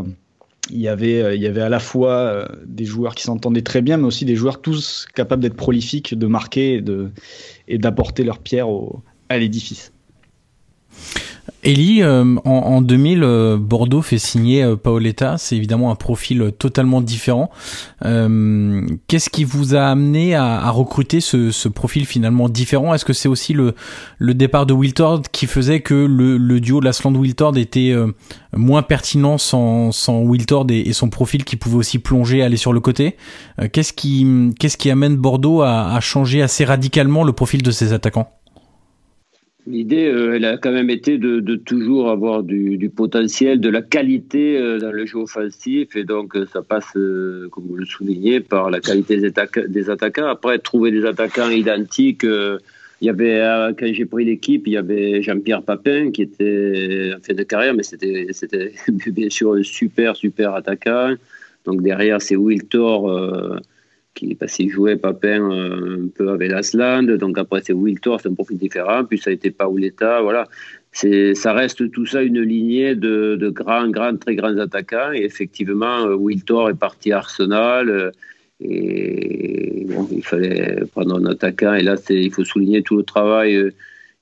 [0.71, 3.61] il y avait, euh, il y avait à la fois euh, des joueurs qui s'entendaient
[3.61, 7.11] très bien, mais aussi des joueurs tous capables d'être prolifiques, de marquer et de
[7.67, 9.91] et d'apporter leur pierre au, à l'édifice.
[11.63, 15.37] Elie, euh, en, 2000, euh, Bordeaux fait signer euh, Paoletta.
[15.37, 17.49] C'est évidemment un profil totalement différent.
[18.01, 22.93] Qu'est-ce qui vous a amené à, recruter ce, profil finalement différent?
[22.93, 23.73] Est-ce que c'est aussi le,
[24.19, 27.95] le départ de Wiltord qui faisait que le, duo Lasland-Wiltord était
[28.55, 32.79] moins pertinent sans, sans Wiltord et, son profil qui pouvait aussi plonger, aller sur le
[32.79, 33.17] côté?
[33.71, 38.29] Qu'est-ce qui, qui amène Bordeaux à, à changer assez radicalement le profil de ses attaquants?
[39.67, 44.57] L'idée, euh, elle a quand même été de, toujours avoir du, potentiel, de la qualité
[44.57, 45.95] euh, dans le jeu offensif.
[45.95, 50.27] Et donc, euh, ça passe, comme vous le soulignez, par la qualité des, attaquants.
[50.27, 52.23] Après, trouver des attaquants identiques.
[52.23, 53.41] il y avait,
[53.77, 57.73] quand j'ai pris l'équipe, il y avait Jean-Pierre Papin qui était en fin de carrière,
[57.73, 58.71] mais c'était, c'était
[59.07, 61.15] bien sûr un super, super attaquant.
[61.65, 63.59] Donc derrière, c'est Will Thor
[64.15, 68.29] qui parce qu'il jouait Papin euh, un peu avec l'Asland, donc après c'est Wiltor, c'est
[68.29, 70.47] un profil différent, puis ça a été Paoletta, voilà.
[70.91, 76.07] Ça reste tout ça une lignée de, de, grands, grands, très grands attaquants, et effectivement,
[76.07, 78.11] euh, Wiltor est parti à Arsenal, euh,
[78.61, 83.71] et il fallait prendre un attaquant, et là il faut souligner tout le travail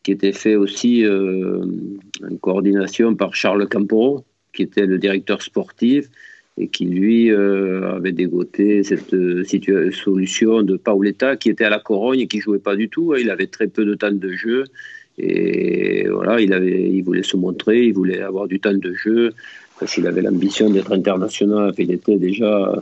[0.02, 6.10] qui était fait aussi en coordination par Charles Camporo, qui était le directeur sportif,
[6.58, 9.44] et qui lui euh, avait dégoté cette euh,
[9.92, 13.14] solution de Paoletta qui était à la Corogne et qui jouait pas du tout.
[13.14, 13.18] Hein.
[13.20, 14.66] Il avait très peu de temps de jeu
[15.18, 19.34] et voilà, il il voulait se montrer, il voulait avoir du temps de jeu
[19.80, 21.74] parce qu'il avait l'ambition d'être international.
[21.78, 22.82] Il était déjà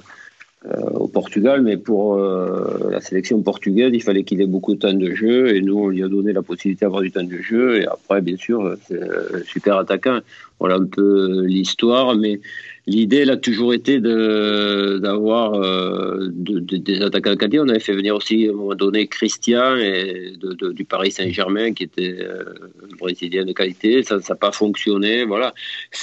[0.94, 5.12] au Portugal, mais pour la sélection portugaise, il fallait qu'il ait beaucoup de temps de
[5.12, 7.88] jeu et nous on lui a donné la possibilité d'avoir du temps de jeu et
[7.88, 9.00] après bien sûr c'est
[9.46, 10.20] super attaquant.
[10.60, 12.40] Voilà un peu l'histoire, mais
[12.88, 18.48] L'idée, elle a toujours été d'avoir euh, des attaquants de On avait fait venir aussi,
[18.48, 20.34] à un moment donné, Christian et
[20.74, 22.44] du Paris Saint-Germain, qui était euh,
[22.92, 24.02] un Brésilien de qualité.
[24.02, 25.26] Ça n'a pas fonctionné.
[25.26, 25.54] Voilà.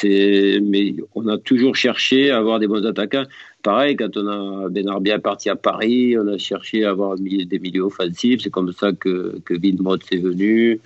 [0.05, 3.25] Mais on a toujours cherché à avoir des bons attaquants.
[3.63, 7.83] Pareil, quand on a Benarbia parti à Paris, on a cherché à avoir des milieux
[7.83, 8.43] offensifs.
[8.43, 10.81] C'est comme ça que, que Villemot est venu.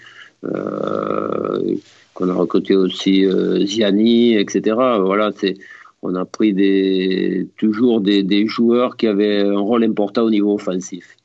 [0.45, 1.77] Euh,
[2.15, 4.77] qu'on a recruté aussi euh, Ziani, etc.
[5.01, 5.57] Voilà, c'est
[6.03, 11.17] on a pris des, toujours des, joueurs qui avaient un rôle important au niveau offensif.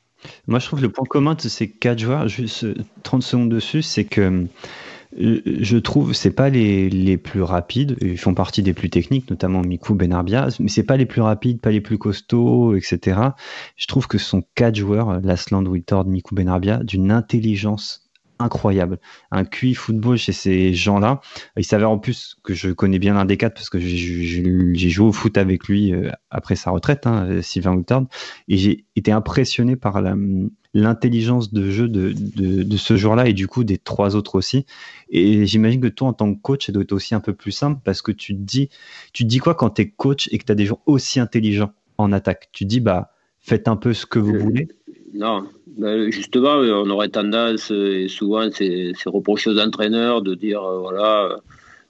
[0.46, 2.64] Moi, je trouve le point commun de ces quatre joueurs, juste
[3.02, 4.44] 30 secondes dessus, c'est que euh,
[5.18, 9.62] je trouve c'est pas les, les, plus rapides, ils font partie des plus techniques, notamment
[9.62, 13.20] Miku Benarbia, mais c'est pas les plus rapides, pas les plus costauds, etc.
[13.76, 18.07] Je trouve que ce sont quatre joueurs, Lasland, Wittord, Miku Benarbia, d'une intelligence
[18.38, 18.98] incroyable.
[19.30, 21.20] Un QI football chez ces gens-là.
[21.56, 25.06] Il s'avère en plus que je connais bien l'un des quatre parce que j'ai joué
[25.06, 28.04] au foot avec lui euh, après sa retraite, hein, Sylvain Woutard,
[28.48, 30.02] et j'ai été impressionné par
[30.74, 34.66] l'intelligence de jeu de, de, ce joueur-là et du coup des trois autres aussi.
[35.08, 37.52] Et j'imagine que toi, en tant que coach, ça doit être aussi un peu plus
[37.52, 38.68] simple parce que tu te dis,
[39.12, 41.20] tu te dis quoi quand tu es coach et que tu as des gens aussi
[41.20, 42.48] intelligents en attaque?
[42.52, 44.68] Tu te dis, bah, faites un peu ce que vous voulez.
[45.14, 50.80] Non, ben, justement, on aurait tendance, et souvent c'est reproché aux entraîneurs de dire, euh,
[50.80, 51.38] voilà,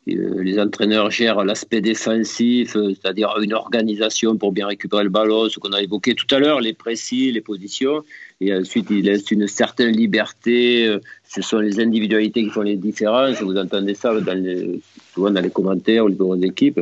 [0.08, 5.48] euh, les entraîneurs gèrent l'aspect défensif, euh, c'est-à-dire une organisation pour bien récupérer le ballon,
[5.48, 8.04] ce qu'on a évoqué tout à l'heure, les précis, les positions,
[8.40, 13.42] et ensuite ils laissent une certaine liberté, ce sont les individualités qui font les différences,
[13.42, 14.78] vous entendez ça dans
[15.12, 16.80] souvent dans les commentaires ou les bureaux d'équipe,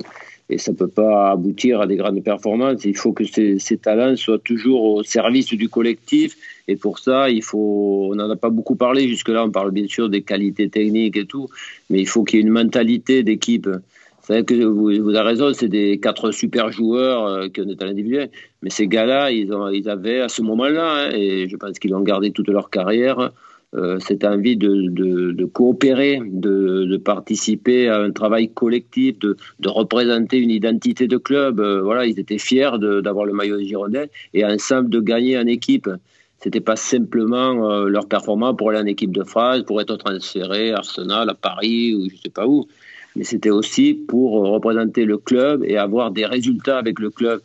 [0.49, 2.85] et ça ne peut pas aboutir à des grandes performances.
[2.85, 6.37] Il faut que ces, talents soient toujours au service du collectif.
[6.69, 9.87] Et pour ça, il faut, on n'en a pas beaucoup parlé jusque-là, on parle bien
[9.89, 11.49] sûr des qualités techniques et tout,
[11.91, 13.69] mais il faut qu'il y ait une mentalité d'équipe.
[14.29, 18.31] Vous, avez raison, c'est des quatre super joueurs euh, qui ont des talents individuels,
[18.61, 22.33] mais ces gars-là, ils, avaient à ce moment-là, hein, et je pense qu'ils l'ont gardé
[22.33, 23.31] toute leur carrière,
[24.01, 31.07] cette envie de, de, coopérer, de, participer à un travail collectif, de, représenter une identité
[31.07, 31.61] de club.
[31.61, 32.71] Euh, voilà, ils étaient fiers
[33.03, 35.89] d'avoir le maillot des Girondins et ensemble de gagner en équipe.
[36.39, 40.73] C'était pas simplement euh, leur performance pour aller en équipe de France, pour être transféré
[40.73, 42.67] à Arsenal, à Paris ou je sais pas où,
[43.15, 47.41] mais c'était aussi pour représenter le club et avoir des résultats avec le club.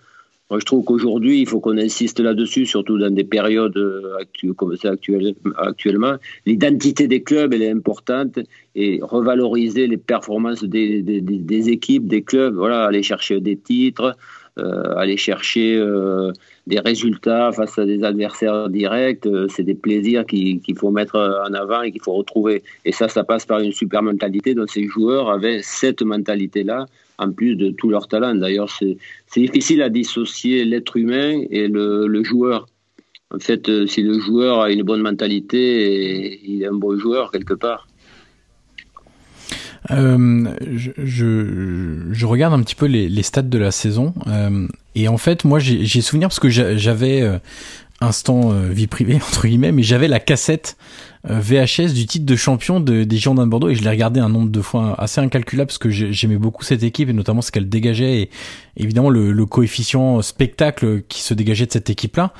[0.60, 4.90] Je trouve qu'aujourd'hui, il faut qu'on insiste là-dessus, surtout dans des périodes euh, comme c'est
[4.90, 6.16] actuellement.
[6.46, 8.40] L'identité des clubs, elle est importante
[8.76, 12.56] et revaloriser les performances des, des, équipes, des clubs.
[12.56, 14.16] Voilà, aller chercher des titres,
[14.60, 16.32] euh, aller chercher euh,
[16.68, 19.28] des résultats face à des adversaires directs.
[19.50, 22.64] c'est des plaisirs qu'il faut mettre en avant et qu'il faut retrouver.
[22.84, 24.54] Et ça, ça passe par une super mentalité.
[24.54, 26.86] Donc, ces joueurs avaient cette mentalité-là
[27.22, 28.36] en plus de tout leur talent.
[28.36, 32.68] D'ailleurs, c'est difficile à dissocier l'être humain et le, joueur.
[33.34, 37.32] En fait, euh, si le joueur a une bonne mentalité, il est un bon joueur
[37.32, 37.88] quelque part.
[39.90, 45.44] Euh, je, regarde un petit peu les, stats de la saison euh, et en fait
[45.44, 47.28] moi j'ai souvenir parce que j'avais
[48.00, 50.78] instant vie privée entre guillemets mais j'avais la cassette
[51.24, 54.30] VHS du titre de champion de, des Girondins de Bordeaux et je l'ai regardé un
[54.30, 57.70] nombre de fois assez incalculable parce que j'aimais beaucoup cette équipe et notamment ce qu'elle
[57.70, 58.30] dégageait et
[58.76, 62.34] évidemment le, le, coefficient spectacle qui se dégageait de cette équipe-là.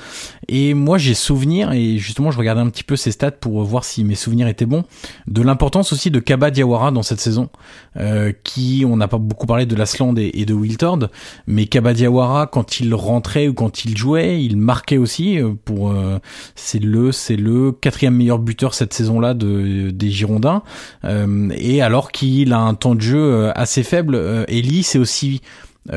[0.48, 3.84] Et moi j'ai souvenir et justement je regardais un petit peu ces stats pour voir
[3.84, 4.84] si mes souvenirs étaient bons
[5.28, 7.50] de l'importance aussi de Kaba Diawara dans cette saison
[7.98, 11.08] euh, qui on n'a pas beaucoup parlé de Lasland et, et de Wiltord
[11.46, 15.90] mais Kaba Diawara quand il rentrait ou quand il jouait il marquait aussi euh, pour
[15.90, 16.18] euh,
[16.56, 20.62] c'est le c'est le quatrième meilleur buteur cette saison-là de, des Girondins.
[21.04, 24.98] Euh, et alors qu'il a un temps de jeu euh, assez faible, euh, Eli, c'est
[24.98, 25.40] aussi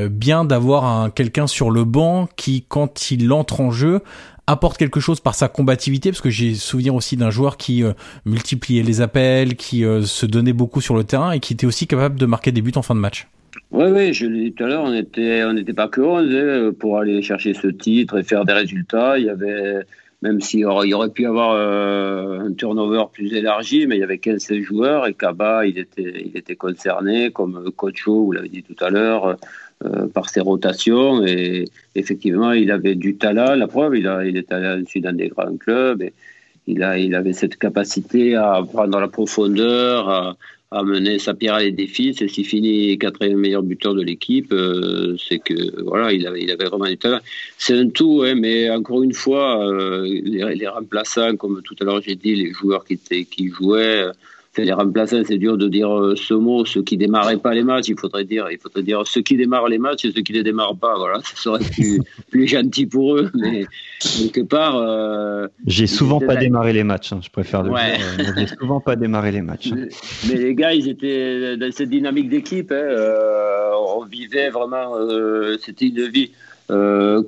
[0.10, 4.02] bien d'avoir quelqu'un sur le banc qui, quand il entre en jeu,
[4.48, 7.84] apporte quelque chose par sa combativité parce que j'ai souvenir aussi d'un joueur qui
[8.26, 12.20] multipliait les appels, qui se donnait beaucoup sur le terrain et qui était aussi capable
[12.20, 13.28] de marquer des buts en fin de match.
[13.70, 16.34] Oui, oui, je l'ai dit tout à l'heure, on était, on n'était pas que 11
[16.34, 19.20] hein, pour aller chercher ce titre et faire des résultats.
[19.20, 19.86] Il y avait
[20.22, 24.54] même s'il aurait pu avoir euh, un turnover plus élargi, mais il y avait 15
[24.60, 28.90] joueurs et Kaba, il était, il était concerné, comme Cocho, vous l'avez dit tout à
[28.90, 29.38] l'heure,
[29.84, 31.26] euh, par ses rotations.
[31.26, 35.16] Et effectivement, il avait du talent, la preuve, il, a, il est allé ensuite dans
[35.16, 36.02] des grands clubs.
[36.02, 36.14] Et
[36.68, 40.38] il, il avait cette capacité à prendre la profondeur, à,
[40.76, 42.14] à mener sa pierre à les défis.
[42.14, 46.52] C'est si fini quatrième meilleur buteur de l'équipe, euh, c'est que voilà, il avait, il
[46.52, 47.20] avait vraiment du talent.
[47.58, 51.86] C'est un tout, hein, mais encore une fois, euh, les, les, remplaçants, comme tout à
[51.86, 54.06] l'heure j'ai dit, les joueurs qui, étaient, qui jouaient
[54.58, 57.90] les remplaçants, c'est dur de dire euh, ce mot, ceux qui démarraient pas les matchs,
[57.90, 60.38] il faudrait dire, il faudrait dire ceux qui démarrent les matchs et ceux qui ne
[60.38, 60.96] les démarrent pas.
[60.98, 63.32] Voilà, ça serait plus, plus gentil pour eux.
[63.36, 63.66] Mais
[64.02, 64.78] quelque part.
[64.78, 67.80] Euh, j'ai souvent pas démarré les matchs, hein, je préfère le dire.
[68.20, 69.72] Euh, j'ai souvent pas démarré les matchs.
[70.28, 72.72] Mais, les gars, ils étaient dans cette dynamique d'équipe.
[72.72, 74.96] Hein, on vivait vraiment,
[75.60, 76.32] c'était une vie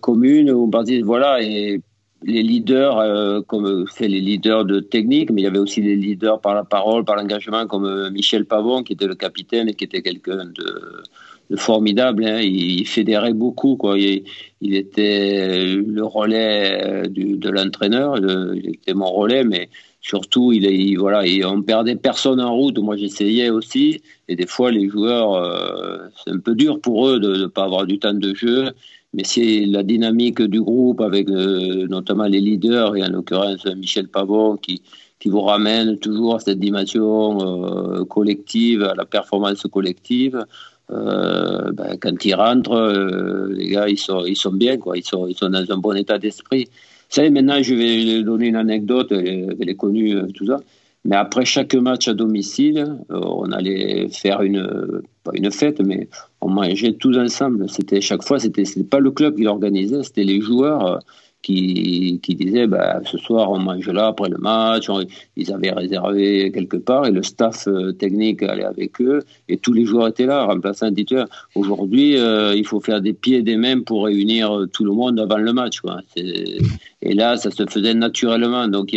[0.02, 0.52] commune.
[0.52, 1.82] On partait, voilà, et
[2.24, 5.96] les leaders, euh, comme c'est les leaders de technique, mais il y avait aussi les
[5.96, 9.74] leaders par la parole, par l'engagement, comme euh, Michel Pavon, qui était le capitaine et
[9.74, 12.26] qui était quelqu'un de, formidable.
[12.26, 12.42] Hein.
[12.42, 14.00] Il, fédérait beaucoup, quoi.
[14.00, 14.24] Il,
[14.62, 19.70] il était le relais euh, de l'entraîneur, il était mon relais, mais
[20.02, 22.80] surtout, il, il voilà, on perdait personne en route.
[22.80, 27.36] Moi, j'essayais aussi, et des fois, les joueurs, c'est un peu dur pour eux de
[27.36, 28.72] ne pas avoir du temps de jeu
[29.18, 34.08] mais c'est la dynamique du groupe avec euh, notamment les leaders et en l'occurrence Michel
[34.10, 34.84] Pavon qui,
[35.18, 40.46] qui vous ramène toujours à cette dimension euh, collective, à la performance collective.
[40.92, 44.96] Euh, ben, quand ils rentrent, les gars, ils sont, ils sont bien, quoi.
[44.96, 46.66] Ils, sont, ils sont dans un bon état d'esprit.
[46.66, 50.60] Vous savez, maintenant, je vais donner une anecdote, elle, elle est connue, tout ça.
[51.08, 56.10] Mais après chaque match à domicile, euh, on allait faire une, pas une fête, mais
[56.42, 57.70] on mangeait tous ensemble.
[57.70, 60.98] C'était chaque fois, c'était pas le club qui l'organisait, c'était les joueurs euh,
[61.42, 64.88] qui, qui disaient bah, ce soir on mange là après le match.
[65.36, 69.74] ils avaient réservé quelque part et le staff euh, technique allait avec eux et tous
[69.74, 71.28] les joueurs étaient là, remplaçant titulaire.
[71.56, 75.38] Aujourd'hui, il faut faire des pieds et des mains pour réunir tout le monde avant
[75.38, 75.82] le match.
[76.16, 78.68] Et là, ça se faisait naturellement.
[78.68, 78.96] Donc,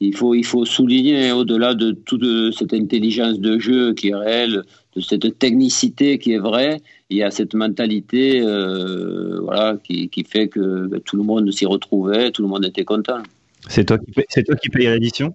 [0.00, 4.62] il faut, il faut souligner, au-delà de toute cette intelligence de jeu qui est réelle,
[5.00, 6.80] cette technicité qui est vraie,
[7.10, 11.50] il y a cette mentalité euh, voilà, qui, qui, fait que ben, tout le monde
[11.52, 13.22] s'y retrouvait, tout le monde était content.
[13.68, 15.34] C'est toi qui, c'est toi qui payes l'édition?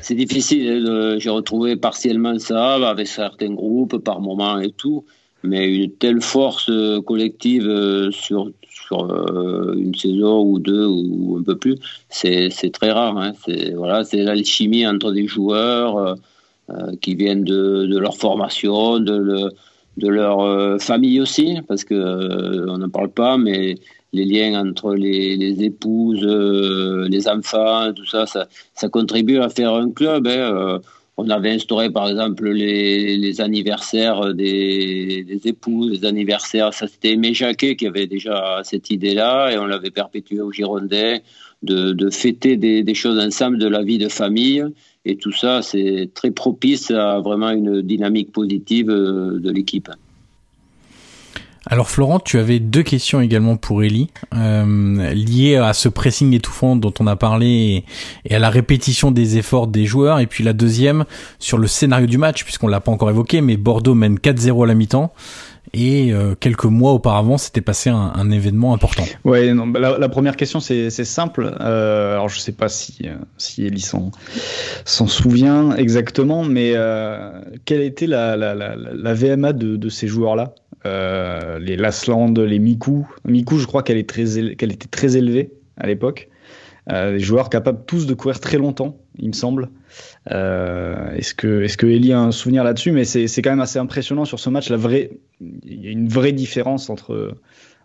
[0.00, 5.04] C'est difficile, hein, j'ai retrouvé partiellement ça avec certains groupes par moment et tout,
[5.42, 6.70] mais une telle force
[7.04, 8.50] collective euh, sur,
[8.86, 11.76] sur euh, une saison ou deux ou un peu plus,
[12.08, 13.16] c'est très rare.
[13.18, 13.32] Hein.
[13.44, 16.14] C'est voilà, l'alchimie entre des joueurs euh, euh,
[17.00, 19.50] qui viennent de, de, leur formation, de, le,
[19.96, 23.76] de leur famille aussi, parce que on n'en parle pas, mais
[24.12, 26.26] les liens entre les, les épouses,
[27.08, 30.26] les enfants, tout ça, ça, ça, contribue à faire un club.
[30.26, 30.80] Hein
[31.16, 36.74] on avait instauré par exemple les, les anniversaires des, des, époux, les anniversaires.
[36.74, 41.18] Ça, c'était Aimé Jacquet qui avait déjà cette idée-là et on l'avait perpétué au Girondin
[41.62, 44.62] de, de fêter des, des, choses ensemble de la vie de famille.
[45.08, 49.88] Et tout ça, c'est très propice à vraiment une dynamique positive euh, de l'équipe.
[51.68, 56.74] Alors Florent, tu avais deux questions également pour Ellie, euh, liées à ce pressing étouffant
[56.74, 57.84] dont on a parlé
[58.24, 60.18] et, à la répétition des efforts des joueurs.
[60.18, 61.04] Et puis la deuxième
[61.38, 64.66] sur le scénario du match, puisqu'on l'a pas encore évoqué, mais Bordeaux mène 4-0 à
[64.66, 65.12] la mi-temps.
[65.72, 69.04] Et quelques mois auparavant s'était passé un, événement important.
[69.24, 71.54] Ouais, bah, la, première question c'est simple.
[71.58, 76.74] alors je sais pas si si Ellie s'en souvient exactement, mais
[77.64, 80.54] quelle était la, la, la, la VMA de, de ces joueurs-là?
[80.84, 83.06] Les Lasland, les Miku.
[83.24, 86.28] Miku, je crois qu'elle est très qu'elle était très élevée à l'époque.
[86.92, 89.70] Euh, des joueurs capables tous de courir très longtemps, il me semble.
[90.32, 92.92] Euh, est-ce que est-ce que Eli a un souvenir là-dessus?
[92.92, 94.70] Mais c'est quand même assez impressionnant sur ce match.
[94.70, 95.10] La vraie,
[95.40, 97.34] il y a une vraie différence entre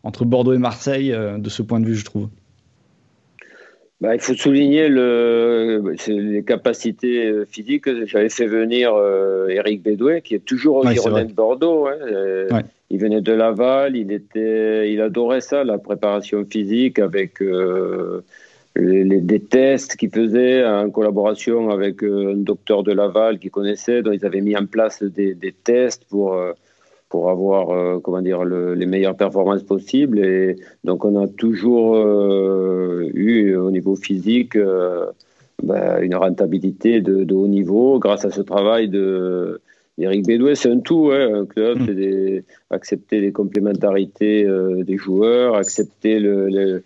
[0.03, 2.29] entre Bordeaux et Marseille euh, de ce point de vue, je trouve.
[3.99, 7.87] Bah, il faut souligner le, les capacités physiques.
[8.07, 8.91] J'avais fait venir
[9.47, 11.85] Eric Bédoué, qui est toujours au ouais, de Bordeaux.
[11.85, 12.63] Hein.
[12.89, 17.43] Il venait de Laval, il, était, il adorait ça, la préparation physique avec
[18.75, 24.01] les, des tests qu'ils faisaient en collaboration avec euh, un docteur de Laval qui connaissait,
[24.01, 26.53] dont ils avaient mis en place des, des tests pour, euh,
[27.09, 30.19] pour avoir euh, comment dire, le, les meilleures performances possibles.
[30.19, 34.57] Et donc on a toujours eu au niveau physique
[35.63, 39.61] ben, une rentabilité de, de, haut niveau grâce à ce travail de
[39.97, 41.85] Eric Bédoué, c'est un tout, hein, un club, mmh.
[41.85, 44.47] c'est des, accepter les complémentarités
[44.83, 46.83] des joueurs, accepter le, le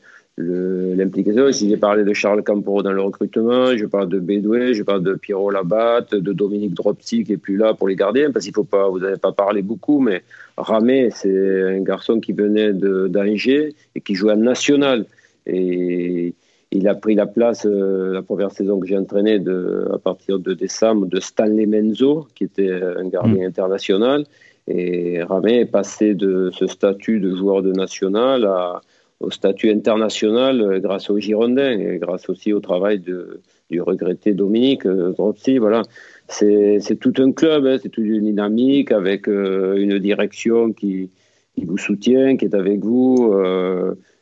[0.95, 1.51] l'implication.
[1.51, 5.03] Si j'ai parlé de Charles Camporo dans le recrutement, je parle de Bédoué, je parle
[5.03, 8.53] de Pierrot Labatte, de Dominique Dropsy qui est plus là pour les gardiens, parce qu'il
[8.53, 10.23] faut pas, vous n'avez pas parlé beaucoup, mais
[10.57, 15.05] Ramé, c'est un garçon qui venait d'Angers et qui jouait en national.
[15.45, 16.33] Et
[16.71, 20.39] il a pris la place euh, la première saison que j'ai entraîné de, à partir
[20.39, 23.47] de décembre de Stanley Menzo, qui était un gardien mmh.
[23.47, 24.25] international.
[24.67, 28.81] Et Ramé est passé de ce statut de joueur de national à
[29.19, 34.33] au statut international euh, grâce aux Girondins et grâce aussi au travail de, du regretté
[34.33, 35.13] Dominique euh,
[35.59, 35.81] Voilà.
[36.27, 41.11] C'est tout un club, hein, c'est toute une dynamique avec euh, une direction qui,
[41.55, 43.31] qui, vous soutient, qui est avec vous.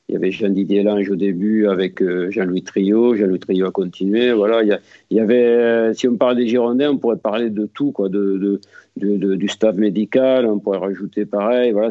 [0.09, 3.15] il y avait Jean-Didier Lange au début avec Jean-Louis Trio.
[3.15, 4.33] Jean-Louis Trio a continué.
[4.33, 4.79] Voilà, il
[5.17, 8.59] y, avait, si on parle des Girondins, on pourrait parler de tout, quoi, de,
[8.97, 11.71] de, du staff médical, on pourrait rajouter pareil.
[11.71, 11.89] Voilà,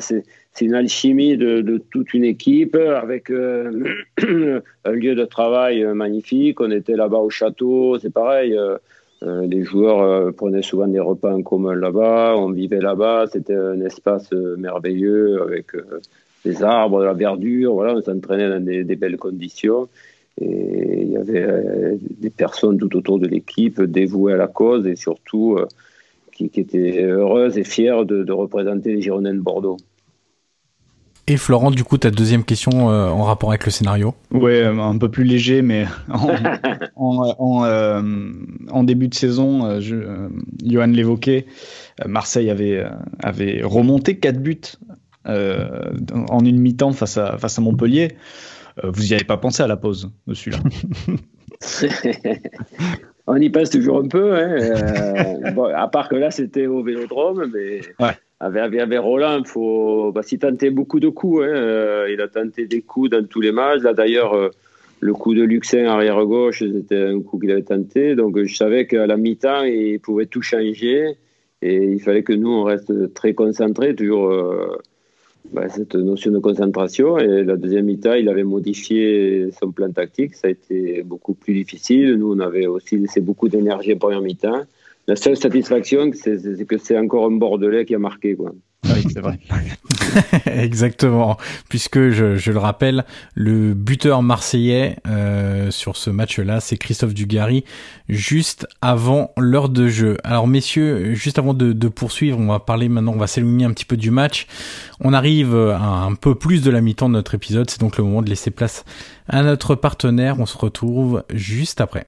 [0.53, 3.85] c'est une alchimie de, toute une équipe avec euh,
[4.85, 6.61] un lieu de travail magnifique.
[6.61, 8.57] On était là-bas au château, c'est pareil.
[8.57, 8.77] Euh,
[9.23, 13.27] euh, les joueurs prenaient souvent des repas en commun là-bas, on vivait là-bas.
[13.33, 15.69] C'était un espace merveilleux avec
[16.45, 17.73] des arbres, de la verdure.
[17.73, 19.89] Voilà, on s'entraînait dans des, belles conditions.
[20.39, 24.97] Et il y avait des personnes tout autour de l'équipe dévouées à la cause et
[24.97, 25.59] surtout
[26.33, 29.77] qui, étaient heureuses et fières de, de représenter les Girondins de Bordeaux.
[31.29, 34.77] Et Florent, du coup, ta deuxième question euh, en rapport avec le scénario Ouais, euh,
[34.81, 35.87] un peu plus léger, mais
[36.97, 38.03] en, euh,
[38.71, 40.29] en, début de saison, je,
[40.65, 41.47] Johan l'évoquait,
[42.07, 42.85] Marseille avait,
[43.23, 44.61] avait remonté 4 buts
[45.25, 48.17] en une mi-temps face à, face à Montpellier.
[48.83, 50.59] vous n'y avez pas pensé à la pause de celui-là?
[53.29, 55.53] On y passe toujours un peu, hein.
[55.55, 60.23] bon, à part que là c'était au Vélodrome, mais ouais avec, avec, Roland, faut, bah,
[60.23, 63.53] s'il tentait beaucoup de coups, hein, euh, il a tenté des coups dans tous les
[63.53, 63.83] matchs.
[63.83, 64.49] Là, d'ailleurs, euh,
[64.99, 68.17] le coup de Luxin arrière gauche, c'était un coup qu'il avait tenté.
[68.17, 71.17] Donc, je savais qu'à la mi-temps, il pouvait tout changer.
[71.63, 74.77] Et il fallait que nous, on reste très concentrés, toujours euh,
[75.53, 77.19] bah, cette notion de concentration.
[77.19, 80.35] Et la deuxième mi-temps, il avait modifié son plan tactique.
[80.35, 82.17] Ça a été beaucoup plus difficile.
[82.17, 84.63] Nous, on avait aussi laissé beaucoup d'énergie en première mi-temps.
[85.09, 88.37] La seule satisfaction, c'est que c'est encore un Bordelais qui a marqué.
[88.37, 88.53] Quoi.
[88.85, 89.39] Oui, c'est vrai.
[90.47, 91.37] Exactement,
[91.69, 97.65] puisque je, je, le rappelle, le buteur marseillais euh, sur ce match-là, c'est Christophe Dugarry,
[98.09, 100.19] juste avant l'heure de jeu.
[100.25, 103.73] Alors messieurs, juste avant de, de, poursuivre, on va parler maintenant, on va s'éloigner un
[103.73, 104.47] petit peu du match.
[105.01, 108.05] On arrive à un peu plus de la mi-temps de notre épisode, c'est donc le
[108.05, 108.85] moment de laisser place
[109.29, 110.41] à notre partenaire.
[110.41, 112.07] On se retrouve juste après.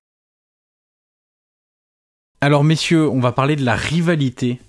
[2.45, 4.61] Alors messieurs, on va parler de la rivalité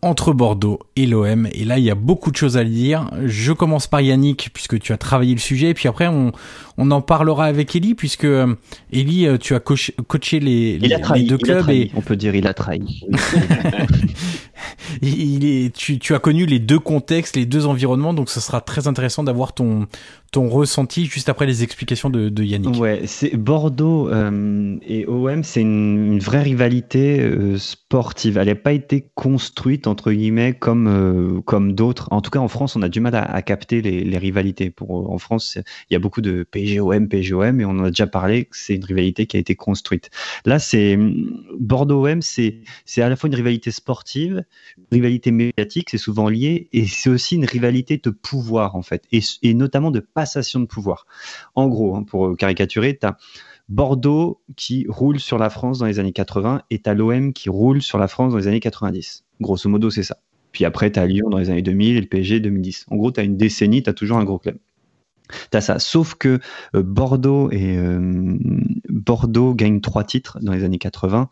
[0.00, 1.48] entre Bordeaux et l'OM.
[1.50, 3.10] Et là, il y a beaucoup de choses à dire.
[3.24, 5.70] Je commence par Yannick, puisque tu as travaillé le sujet.
[5.70, 6.30] Et puis après, on,
[6.80, 8.54] on en parlera avec Ellie, puisque euh,
[8.90, 11.68] Ellie, euh, tu as coaché les, les, deux clubs.
[11.68, 11.90] et...
[11.94, 13.04] On peut dire il a trahi.
[15.02, 18.62] il est, tu, tu, as connu les deux contextes, les deux environnements, donc ce sera
[18.62, 19.86] très intéressant d'avoir ton,
[20.32, 22.80] ton ressenti juste après les explications de, de Yannick.
[22.80, 28.38] Ouais, c'est Bordeaux euh, et OM, c'est une, vraie rivalité euh, sportive.
[28.38, 32.08] Elle n'a pas été construite entre guillemets comme euh, comme d'autres.
[32.12, 34.70] En tout cas, en France, on a du mal à, à capter les, les, rivalités.
[34.70, 35.58] Pour en France,
[35.88, 38.74] il y a beaucoup de PSG PSGOM, PSGOM, et on en a déjà parlé, c'est
[38.74, 40.10] une rivalité qui a été construite.
[40.44, 40.98] Là, c'est
[41.58, 42.62] Bordeaux-OM, c'est
[42.98, 44.44] à la fois une rivalité sportive,
[44.78, 49.04] une rivalité médiatique, c'est souvent lié, et c'est aussi une rivalité de pouvoir, en fait,
[49.12, 51.06] et, notamment de passation de pouvoir.
[51.54, 53.16] En gros, hein, pour caricaturer, tu as
[53.68, 57.48] Bordeaux qui roule sur la France dans les années 80 et tu as l'OM qui
[57.48, 59.24] roule sur la France dans les années 90.
[59.40, 60.18] Grosso modo, c'est ça.
[60.50, 62.86] Puis après, tu as Lyon dans les années 2000 et le PSG 2010.
[62.90, 64.58] En gros, tu as une décennie, tu as toujours un gros club.
[65.50, 65.78] T'as ça.
[65.78, 66.40] Sauf que
[66.74, 68.36] euh, Bordeaux et euh,
[68.88, 71.28] Bordeaux gagnent trois titres dans les années 80,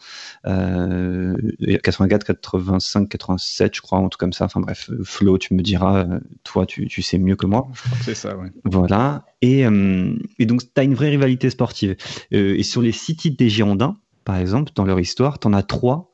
[0.46, 1.36] euh,
[1.82, 4.44] 84, 85, 87, je crois, un truc comme ça.
[4.46, 7.68] Enfin bref, Flo, tu me diras, euh, toi, tu, tu, sais mieux que moi.
[8.02, 8.50] C'est ça, ouais.
[8.64, 9.24] Voilà.
[9.40, 9.60] Et,
[10.38, 11.94] et donc, tu as une vraie rivalité sportive.
[12.32, 15.62] et sur les six titres des Girondins, par exemple, dans leur histoire, tu en as
[15.62, 16.07] trois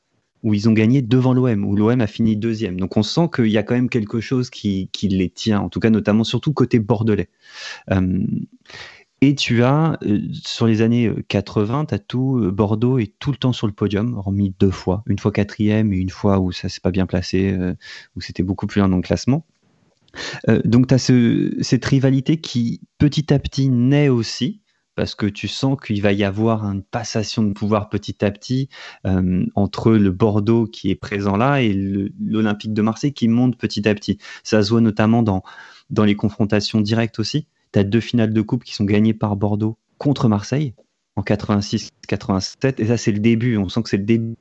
[0.44, 2.78] où ils ont gagné devant l'OM, où l'OM a fini deuxième.
[2.78, 5.80] Donc on sent qu'il y a quand même quelque chose qui, les tient, en tout
[5.80, 7.28] cas notamment surtout côté bordelais.
[7.90, 8.24] Euh,
[9.20, 13.30] et tu as, euh, sur les années 80, tu as tout, euh, Bordeaux est tout
[13.30, 15.02] le temps sur le podium, hormis deux fois.
[15.06, 17.74] Une fois quatrième et une fois où ça s'est pas bien placé, euh,
[18.16, 19.46] où c'était beaucoup plus loin dans le classement.
[20.48, 24.60] Euh, donc tu as ce, cette rivalité qui petit à petit naît aussi,
[24.94, 28.68] parce que tu sens qu'il va y avoir une passation de pouvoir petit à petit
[29.06, 33.88] euh, entre le Bordeaux qui est présent là et l'Olympique de Marseille qui monte petit
[33.88, 34.18] à petit.
[34.42, 35.42] Ça se voit notamment dans,
[36.04, 37.46] les confrontations directes aussi.
[37.72, 40.74] Tu as deux finales de coupe qui sont gagnées par Bordeaux contre Marseille
[41.16, 44.34] en 86-87, et ça c'est le début, on sent que c'est le début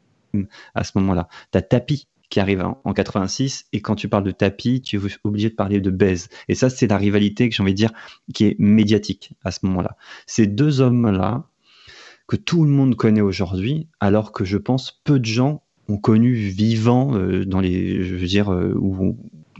[0.74, 1.28] à ce moment-là.
[1.52, 3.66] Tu as Tapi qui arrive en 86.
[3.74, 6.30] Et quand tu parles de tapis, tu es obligé de parler de baise.
[6.48, 7.92] Et ça, c'est la rivalité que j'ai envie de dire
[8.34, 9.98] qui est médiatique à ce moment-là.
[10.26, 11.46] Ces deux hommes-là,
[12.28, 16.34] que tout le monde connaît aujourd'hui, alors que je pense peu de gens ont connu
[16.34, 18.74] vivant euh, dans les, je veux dire, euh,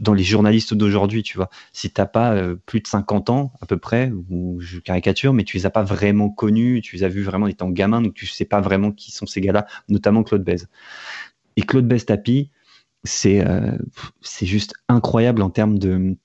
[0.00, 1.50] dans les journalistes d'aujourd'hui, tu vois.
[1.72, 5.44] Si t'as pas euh, plus de 50 ans à peu près, ou je caricature, mais
[5.44, 8.26] tu les as pas vraiment connus, tu les as vus vraiment étant gamin, donc tu
[8.26, 10.68] sais pas vraiment qui sont ces gars-là, notamment Claude Bèze.
[11.56, 12.50] Et Claude Bèze Tapi,
[13.04, 13.76] c'est euh,
[14.20, 16.16] c'est juste incroyable en termes de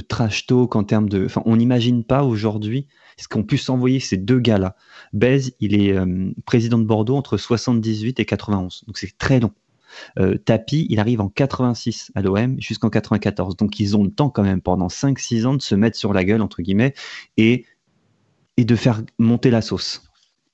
[0.00, 2.86] trash talk, en termes de, enfin, on n'imagine pas aujourd'hui
[3.16, 4.76] ce qu'on puisse envoyer ces deux gars-là.
[5.12, 9.52] Bez, il est euh, président de Bordeaux entre 78 et 91, donc c'est très long.
[10.18, 14.30] Euh, Tapi, il arrive en 86 à l'OM jusqu'en 94, donc ils ont le temps
[14.30, 16.94] quand même pendant 5-6 ans de se mettre sur la gueule entre guillemets
[17.36, 17.66] et
[18.56, 20.09] et de faire monter la sauce.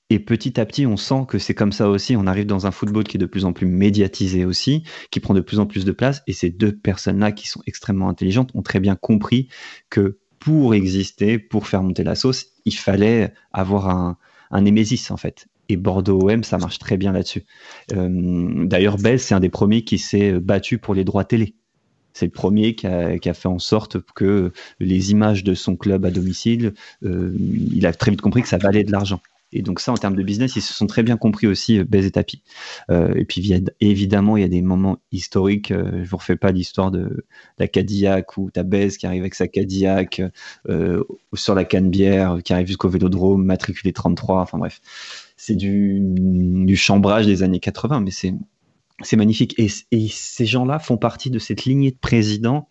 [0.09, 2.15] Et petit à petit, on sent que c'est comme ça aussi.
[2.15, 5.33] On arrive dans un football qui est de plus en plus médiatisé aussi, qui prend
[5.33, 6.23] de plus en plus de place.
[6.27, 9.49] Et ces deux personnes-là, qui sont extrêmement intelligentes, ont très bien compris
[9.89, 14.17] que pour exister, pour faire monter la sauce, il fallait avoir un,
[14.49, 15.47] un némésis, en fait.
[15.67, 17.43] Et Bordeaux OM, ça marche très bien là-dessus.
[17.93, 21.55] Euh, D'ailleurs, Bell, c'est un des premiers qui s'est battu pour les droits télé.
[22.13, 25.75] C'est le premier qui a, qui a, fait en sorte que les images de son
[25.75, 27.35] club à domicile, euh,
[27.71, 29.21] il a très vite compris que ça valait de l'argent.
[29.53, 31.85] Et donc ça, en termes de business, ils se sont très bien compris aussi, euh,
[31.85, 32.43] Bez et Tapi.
[32.91, 35.71] Euh, et puis évidemment, il y a des moments historiques.
[35.71, 37.25] Euh, je vous refais pas l'histoire de
[37.57, 40.21] la Cadillac où t'as Bez qui arrive avec sa Cadillac
[40.67, 44.41] euh, sur la Canebière, qui arrive jusqu'au Vélodrome, matriculé 33.
[44.41, 44.81] Enfin bref,
[45.37, 48.33] c'est du, chambrage des années 80, mais c'est
[49.03, 49.55] c'est magnifique.
[49.57, 52.67] Et, et ces gens-là font partie de cette lignée de présidents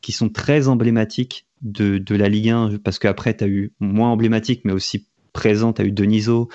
[0.00, 4.10] qui sont très emblématiques de, de la Ligue 1, parce qu'après, tu as eu moins
[4.10, 5.06] emblématique, mais aussi
[5.40, 6.50] présent, tu as eu Deniso,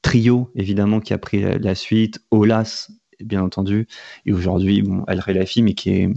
[0.00, 3.88] Trio, évidemment, qui a pris la, suite, Olas, bien entendu,
[4.26, 6.08] et aujourd'hui, bon, Al Relafi, mais qui est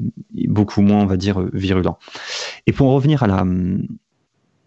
[0.47, 1.97] beaucoup moins, on va dire, virulent.
[2.67, 3.43] Et pour en revenir à la,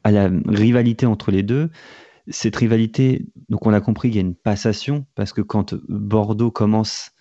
[0.02, 1.70] à la rivalité entre les deux,
[2.26, 6.50] cette rivalité, donc on a compris qu'il y a une passation, parce que quand Bordeaux
[6.50, 7.12] commence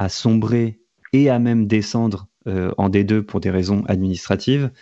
[0.00, 0.80] à sombrer
[1.12, 4.72] et à même descendre euh, en D2 pour des raisons administratives,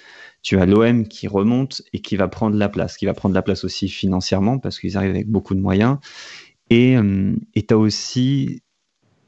[0.43, 3.43] tu as l'OM qui remonte et qui va prendre la place, qui va prendre la
[3.43, 5.99] place aussi financièrement parce qu'ils arrivent avec beaucoup de moyens.
[6.70, 8.62] Et euh, tu as aussi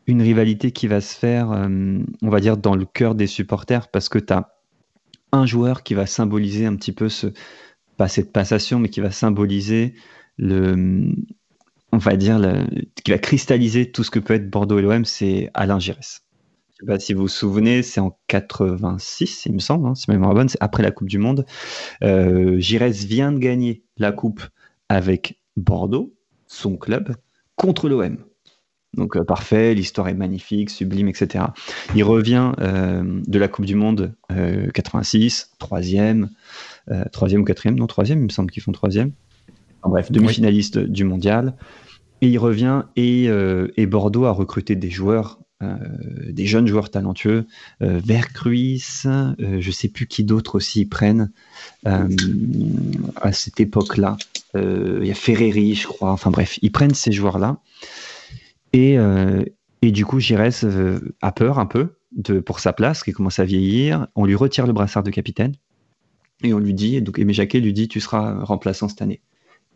[0.06, 3.88] une rivalité qui va se faire, euh, on va dire, dans le cœur des supporters
[3.88, 4.48] parce que tu as
[5.32, 7.28] un joueur qui va symboliser un petit peu ce,
[7.96, 9.94] pas cette passation, mais qui va symboliser
[10.38, 11.14] le,
[11.92, 12.40] on va dire,
[13.04, 16.22] qui va cristalliser tout ce que peut être Bordeaux et l'OM, c'est Alain Giresse
[16.82, 20.14] sais pas si vous vous souvenez, c'est en 86, il me semble, hein, si ma
[20.14, 21.46] mémoire est bonne, c'est après la Coupe du Monde.
[22.02, 24.42] Euh, Giresse vient de gagner la Coupe
[24.88, 26.14] avec Bordeaux,
[26.46, 27.14] son club,
[27.56, 28.18] contre l'OM.
[28.94, 31.46] Donc euh, parfait, l'histoire est magnifique, sublime, etc.
[31.94, 34.14] Il revient euh, de la Coupe du Monde
[34.74, 36.30] 86, troisième,
[37.12, 39.12] troisième ou quatrième, non troisième, il me semble qu'ils font troisième.
[39.82, 41.54] En bref, demi-finaliste du mondial.
[42.22, 45.40] Et il revient et, et, Bordeaux a recruté des joueurs
[46.28, 47.46] des jeunes joueurs talentueux,
[47.82, 48.82] euh, Vercruis,
[49.38, 51.30] je sais plus qui d'autres aussi ils prennent
[51.84, 54.16] à cette époque-là.
[54.54, 56.12] Il y a Ferreri, je crois.
[56.12, 57.58] Enfin bref, ils prennent ces joueurs-là.
[58.72, 58.96] Et,
[59.82, 60.66] et du coup, Giresse
[61.20, 64.08] a peur un peu de, pour sa place, qui commence à vieillir.
[64.14, 65.54] On lui retire le brassard de capitaine.
[66.44, 69.20] Et on lui dit, donc Aimé Jacquet lui dit, tu seras remplaçant cette année.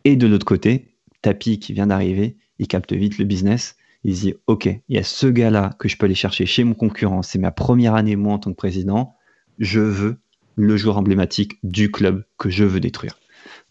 [0.03, 3.76] Et de l'autre côté, Tapi qui vient d'arriver, il capte vite le business.
[4.03, 6.73] Il dit, OK, il y a ce gars-là que je peux aller chercher chez mon
[6.73, 7.21] concurrent.
[7.21, 9.15] C'est ma première année, moi, en tant que président.
[9.59, 10.17] Je veux
[10.55, 13.19] le joueur emblématique du club que je veux détruire,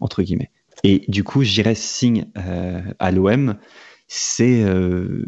[0.00, 0.50] entre guillemets.
[0.84, 3.56] Et du coup, j'irais signe euh, à l'OM.
[4.08, 5.26] C'est euh,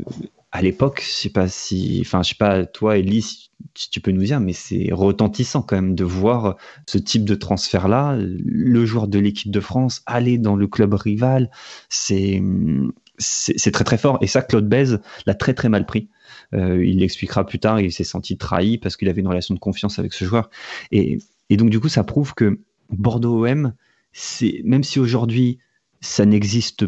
[0.53, 3.23] à l'époque, je sais pas si, enfin, je sais pas, toi, Ellie,
[3.75, 7.35] si tu peux nous dire, mais c'est retentissant quand même de voir ce type de
[7.35, 11.51] transfert-là, le joueur de l'équipe de France aller dans le club rival,
[11.89, 12.43] c'est
[13.19, 14.19] c'est très très fort.
[14.21, 16.09] Et ça, Claude Bèze l'a très très mal pris.
[16.55, 17.81] Euh, il l'expliquera plus tard.
[17.81, 20.51] Il s'est senti trahi parce qu'il avait une relation de confiance avec ce joueur.
[20.93, 21.19] Et,
[21.51, 22.61] donc du coup, ça prouve que
[22.91, 23.75] Bordeaux OM,
[24.65, 25.59] même si aujourd'hui
[26.01, 26.87] ça n'existe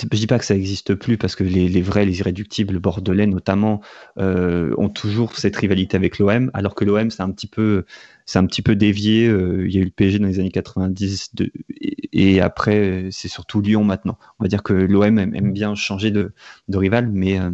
[0.00, 3.80] je dis pas que ça n'existe plus parce que les, vrais, les irréductibles bordelais notamment
[4.18, 7.84] euh, ont toujours cette rivalité avec l'OM, alors que l'OM c'est un petit peu,
[8.26, 9.26] c'est un petit peu dévié.
[9.26, 11.32] Euh, il y a eu le PSG dans les années 90
[12.12, 14.18] et, après c'est surtout Lyon maintenant.
[14.38, 16.32] On va dire que l'OM aime, bien changer de,
[16.72, 17.50] rival, mais euh,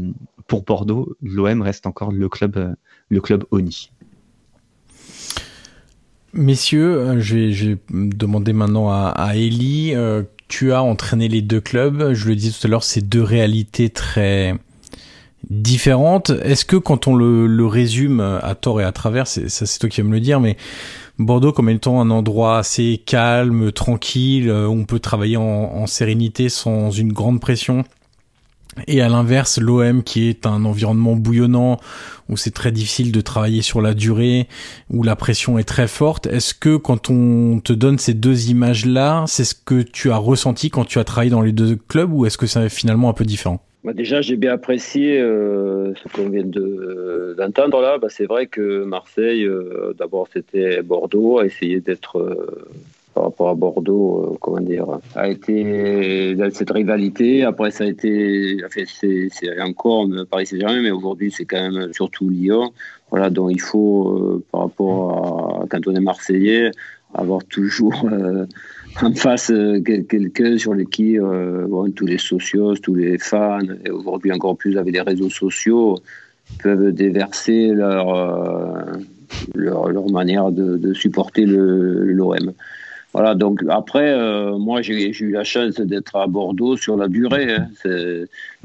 [0.47, 2.77] pour Bordeaux, l'OM reste encore le club,
[3.09, 3.91] le club Oni.
[6.33, 9.95] Messieurs, je vais, demander maintenant à, à Ellie
[10.49, 12.13] tu as entraîné les deux clubs.
[12.13, 14.55] Je le disais tout à l'heure, c'est deux réalités très
[15.49, 16.31] différentes.
[16.31, 20.01] Est-ce que quand on le, résume à tort et à travers, ça c'est toi qui
[20.01, 20.57] vas me le dire, mais
[21.19, 26.91] Bordeaux comme étant un endroit assez calme, tranquille, où on peut travailler en sérénité sans
[26.91, 27.85] une grande pression,
[28.87, 31.79] et à l'inverse, l'OM qui est un environnement bouillonnant
[32.29, 34.49] où c'est très difficile de travailler sur la durée,
[34.91, 36.27] où la pression est très forte.
[36.27, 40.70] Est-ce que quand on te donne ces deux images-là, c'est ce que tu as ressenti
[40.70, 43.25] quand tu as travaillé dans les deux clubs ou est-ce que c'est finalement un peu
[43.25, 43.61] différent?
[43.85, 47.99] Bah déjà, j'ai bien apprécié euh, ce qu'on vient d'entendre là.
[47.99, 52.66] Bah, c'est vrai que Marseille, euh, d'abord c'était Bordeaux, a essayé d'être euh,
[53.15, 57.45] par rapport à Bordeaux, euh, comment dire, a été cette rivalité.
[57.45, 58.59] Après, ça a été,
[58.89, 62.73] c'est encore Paris Saint-Germain, mais aujourd'hui, c'est quand même surtout Lyon.
[63.11, 66.71] Voilà, donc il faut, euh, par rapport à quand on est Marseillais,
[67.15, 68.47] avoir toujours euh,
[69.01, 69.53] en face
[69.85, 71.17] quelqu'un sur les qui
[71.95, 75.97] tous les socios, tous les fans, et aujourd'hui encore plus avec les réseaux sociaux,
[76.62, 78.87] peuvent déverser leur,
[79.55, 82.53] leur, manière de, de supporter l'OM.
[83.15, 87.55] Voilà, donc après, euh, moi j'ai eu la chance d'être à Bordeaux sur la durée.
[87.55, 87.69] Hein.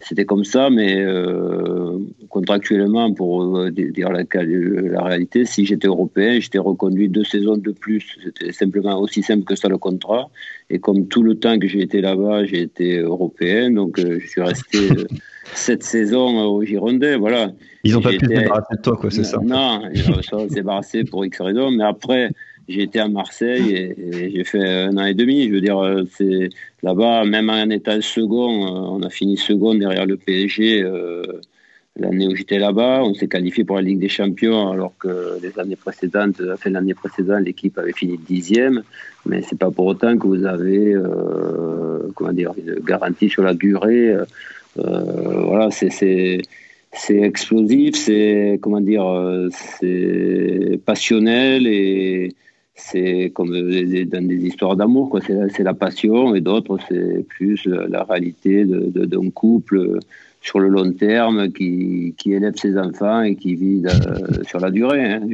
[0.02, 6.40] C'était comme ça, mais euh, contractuellement, pour euh, dire la, la réalité, si j'étais européen,
[6.40, 8.18] j'étais reconduit deux saisons de plus.
[8.24, 10.30] C'était simplement aussi simple que ça le contrat.
[10.72, 14.42] Et comme tout le temps que j'ai été là-bas, j'ai été européen, donc je suis
[14.42, 14.80] resté
[15.54, 17.20] sept saisons au Girondin.
[17.20, 17.52] Voilà.
[17.84, 21.04] Ils n'ont pas pu se débarrasser de toi, quoi, c'est ça Non, ils se débarrasser
[21.04, 22.32] pour X raisons, mais après
[22.70, 25.48] j'ai été à Marseille et, j'ai fait un an et demi.
[25.48, 26.50] Je veux dire, euh, c'est
[26.84, 31.24] là-bas, même en état second, euh, on a fini second derrière le PSG euh,
[31.98, 33.02] l'année où j'étais là-bas.
[33.04, 36.70] On s'est qualifié pour la Ligue des Champions alors que les années précédentes, la fin
[36.70, 38.84] de l'année précédente, l'équipe avait fini dixième.
[39.26, 40.96] Mais c'est pas pour autant que vous avez,
[42.16, 44.16] comment dire, une garantie sur la durée.
[44.76, 45.90] voilà, c'est
[46.92, 49.06] c'est explosif, c'est comment dire,
[49.52, 52.34] c'est passionnel et
[52.80, 55.20] c'est comme dans des histoires d'amour, quoi.
[55.22, 60.00] C'est la passion, et d'autres, c'est plus la, réalité d'un couple
[60.42, 64.72] sur le long terme qui, qui, élève ses enfants et qui vit euh, sur la
[64.72, 65.06] durée.
[65.06, 65.28] Hein.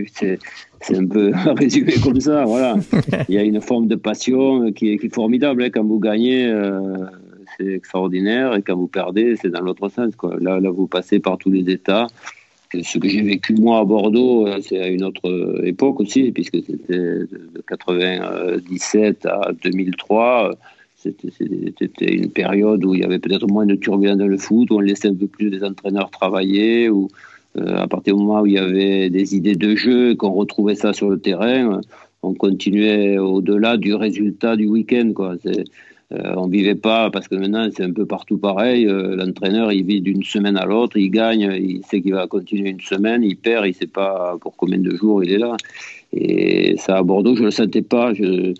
[0.81, 2.43] C'est un peu résumé comme ça.
[2.45, 2.75] Voilà.
[3.29, 5.63] Il y a une forme de passion qui est, formidable.
[5.63, 5.69] Hein.
[5.71, 7.05] Quand vous gagnez, euh,
[7.57, 10.15] c'est extraordinaire, et quand vous perdez, c'est dans l'autre sens.
[10.15, 10.35] Quoi.
[10.41, 12.07] Là, là, vous passez par tous les états
[12.83, 16.31] ce que j'ai vécu moi à Bordeaux, euh, c'est à une autre euh, époque aussi,
[16.31, 17.27] puisque c'était de
[17.67, 20.51] 97 à 2003.
[20.97, 24.77] C'était une période où il y avait peut-être moins de turbulence dans le foot, où
[24.77, 27.07] on laissait un peu plus les entraîneurs travailler, euh,
[27.55, 30.93] à partir du moment où il y avait des idées de jeu, qu'on retrouvait ça
[30.93, 31.79] sur le terrain,
[32.23, 35.13] on continuait au-delà du résultat du week-end.
[36.11, 39.83] Euh, on vivait pas, parce que maintenant c'est un peu partout pareil, euh, l'entraîneur il
[39.85, 43.35] vit d'une semaine à l'autre, il gagne, il sait qu'il va continuer une semaine, il
[43.35, 45.57] perd, il sait pas pour combien de jours il est là.
[46.13, 48.13] Et ça à Bordeaux, je le sentais pas.
[48.13, 48.53] Je,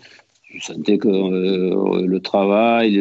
[0.58, 2.94] sentais que euh, le travail,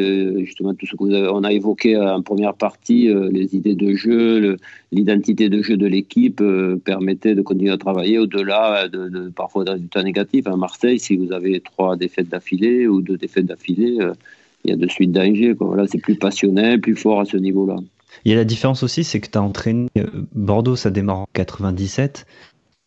[0.43, 4.58] justement tout ce qu'on a évoqué en première partie, euh, les idées de jeu,
[4.91, 6.43] l'identité de jeu de l'équipe
[6.84, 10.48] permettait de continuer à travailler au-delà de, parfois d'un résultats négatifs.
[10.48, 14.00] À Marseille, si vous avez trois défaites d'affilée ou deux défaites d'affilée,
[14.66, 15.53] il y a de suite danger.
[15.59, 17.78] Voilà, c'est plus passionnel, plus fort à ce niveau-là.
[18.24, 19.88] Il y a la différence aussi, c'est que tu as entraîné
[20.34, 22.26] Bordeaux, ça démarre en 97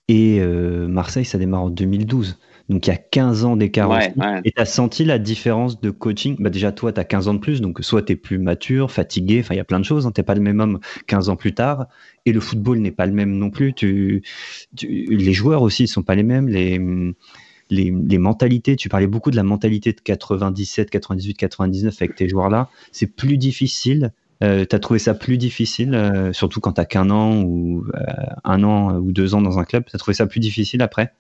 [0.09, 2.39] et Marseille, ça démarre en 2012.
[2.69, 3.99] Donc il y a 15 ans d'écart.
[4.45, 6.37] Et tu as senti la différence de coaching?
[6.39, 8.91] Bah Déjà, toi, tu as 15 ans de plus, donc soit tu es plus mature,
[8.91, 10.07] fatigué, enfin il y a plein de choses.
[10.07, 10.13] Hein.
[10.15, 11.87] Tu n'es pas le même homme 15 ans plus tard.
[12.27, 13.73] Et le football n'est pas le même non plus.
[13.73, 14.23] Tu,
[14.83, 16.49] les joueurs aussi ne sont pas les mêmes.
[16.49, 16.79] Les,
[17.71, 22.69] les, mentalités, tu parlais beaucoup de la mentalité de 97, 98, 99 avec tes joueurs-là.
[22.93, 24.13] C'est plus difficile.
[24.43, 28.01] Euh, tu as trouvé ça plus difficile, euh, surtout quand tu qu'un an ou euh,
[28.45, 29.85] un an ou deux ans dans un club.
[29.85, 31.13] Tu as trouvé ça plus difficile après?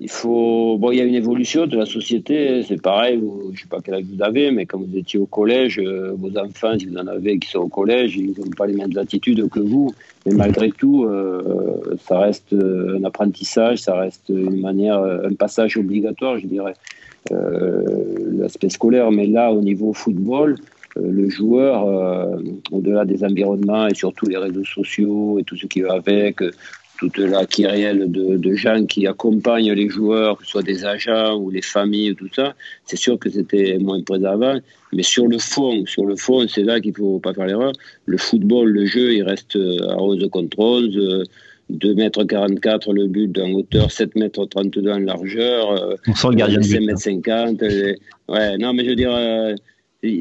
[0.00, 0.78] Il faut.
[0.78, 3.22] Bon, il y a une évolution de la société, c'est pareil,
[3.52, 6.36] je sais pas quel âge vous avez, mais quand vous étiez au collège, euh, vos
[6.38, 9.46] enfants, si vous en avez qui sont au collège, ils n'ont pas les mêmes attitudes
[9.50, 9.92] que vous.
[10.24, 16.38] Mais malgré tout, euh, ça reste un apprentissage, ça reste une manière, un passage obligatoire,
[16.38, 16.74] je dirais,
[17.30, 17.84] euh,
[18.38, 19.10] l'aspect scolaire.
[19.10, 20.56] Mais là, au niveau football,
[20.96, 21.86] le joueur,
[22.72, 26.42] au-delà des environnements et surtout les réseaux sociaux et tout ce qui va avec,
[27.00, 31.34] toute la kyrielle de, de, gens qui accompagnent les joueurs, que ce soit des agents
[31.36, 34.60] ou les familles, tout ça, c'est sûr que c'était moins présent avant.
[34.92, 37.72] Mais sur le fond, sur le fond, c'est là qu'il faut pas faire l'erreur.
[38.04, 41.24] Le football, le jeu, il reste à 11 contre 11.
[41.70, 45.70] 2 mètres 44 le but en hauteur, 7 mètres 32 en largeur.
[45.70, 47.62] Euh, On sent le gardien de 5 mètres 50.
[48.28, 49.54] ouais, non, mais je veux dire, euh,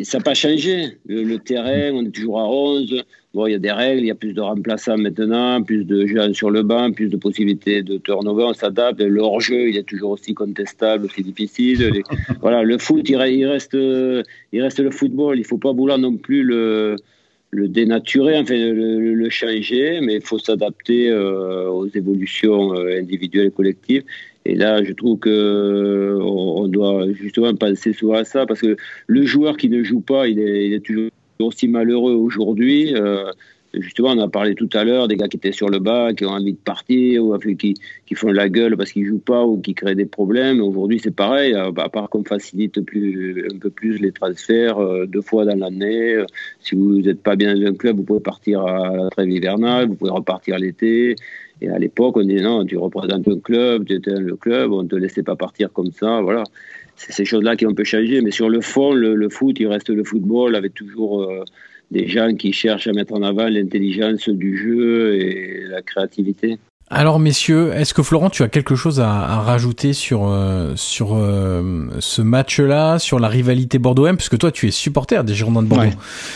[0.04, 0.98] ça n'a pas changé.
[1.06, 3.04] Le, terrain, on est toujours à 11.
[3.36, 6.08] Bon, il y a des règles, il y a plus de remplaçants maintenant, plus de
[6.08, 9.00] gens sur le banc, plus de possibilités de turnover, on s'adapte.
[9.02, 12.02] Le hors-jeu, il est toujours aussi contestable, aussi difficile.
[12.42, 15.38] voilà, le foot, il, reste, il reste le football.
[15.38, 16.96] Il ne faut pas vouloir non plus le,
[17.52, 23.48] le dénaturer, enfin le, le changer, mais il faut s'adapter euh, aux évolutions euh, individuelles
[23.48, 24.04] et collectives.
[24.46, 28.78] Et là, je trouve que on doit justement penser souvent à ça, parce que
[29.08, 31.10] le joueur qui ne joue pas, il est, il est toujours
[31.46, 32.94] aussi malheureux aujourd'hui.
[32.96, 33.32] Euh,
[33.74, 36.26] justement, on a parlé tout à l'heure des gars qui étaient sur le bas, qui
[36.26, 37.76] ont envie de partir, ou qui,
[38.16, 40.62] font la gueule parce qu'ils jouent pas ou qui créent des problèmes.
[40.62, 45.22] Aujourd'hui, c'est pareil, à part qu'on facilite plus, un peu plus les transferts euh, deux
[45.22, 46.22] fois dans l'année.
[46.60, 49.88] Si vous n'êtes pas bien dans un club, vous pouvez partir à la trêve hivernale,
[49.88, 51.16] vous pouvez repartir l'été.
[51.62, 54.84] Et à l'époque, on disait non, tu représentes un club, tu étais le club, on
[54.84, 56.22] ne te laissait pas partir comme ça.
[56.22, 56.44] Voilà.
[57.00, 58.22] C'est ces choses-là qui ont peu changé.
[58.22, 61.44] Mais sur le fond, le, foot, il reste le football avec toujours euh,
[61.92, 66.60] des gens qui cherchent à mettre en avant l'intelligence du jeu et la créativité.
[66.92, 71.86] Alors messieurs, est-ce que Florent, tu as quelque chose à, rajouter sur euh, sur euh,
[72.00, 75.68] ce match-là, sur la rivalité Bordeaux-M, parce que toi tu es supporter des Girondins de
[75.68, 75.90] Bordeaux.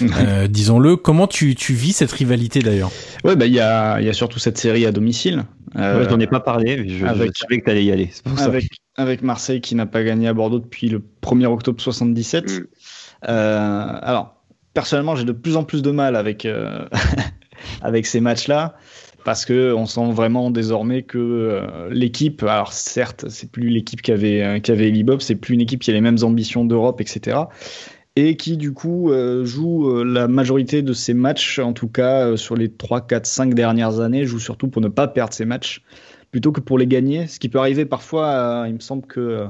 [0.03, 2.91] Euh, disons-le, comment tu, tu vis cette rivalité d'ailleurs?
[3.23, 5.43] Ouais, bah il y a il y a surtout cette série à domicile.
[5.75, 8.11] Euh, j'en ai pas parlé, je, avec, je savais que t'allais y aller.
[8.37, 12.51] Avec, avec Marseille qui n'a pas gagné à Bordeaux depuis le 1er octobre 77.
[12.51, 12.65] Mm.
[13.23, 14.35] alors
[14.73, 16.47] personnellement, j'ai de plus en plus de mal avec
[17.81, 18.75] avec ces matchs-là
[19.23, 24.11] parce que on sent vraiment désormais que euh, l'équipe, alors certes, c'est plus l'équipe qui
[24.11, 27.01] avait euh, qui avait Bob, c'est plus une équipe qui a les mêmes ambitions d'Europe,
[27.01, 27.37] etc.
[28.15, 32.55] Et qui du coup euh, joue la majorité de ses matchs, en tout cas sur
[32.55, 35.83] les 3, 4, 5 dernières années, joue surtout pour ne pas perdre ses matchs,
[36.29, 37.27] plutôt que pour les gagner.
[37.27, 39.47] Ce qui peut arriver parfois, il me semble que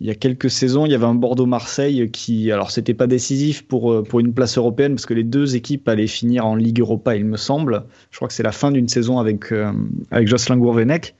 [0.00, 3.66] il y a quelques saisons, il y avait un Bordeaux-Marseille qui, alors c'était pas décisif
[3.66, 6.80] pour, euh, pour une place européenne parce que les deux équipes allaient finir en Ligue
[6.80, 7.84] Europa, il me semble.
[8.10, 9.70] Je crois que c'est la fin d'une saison avec, euh,
[10.10, 11.14] avec Jocelyn Gourvenec.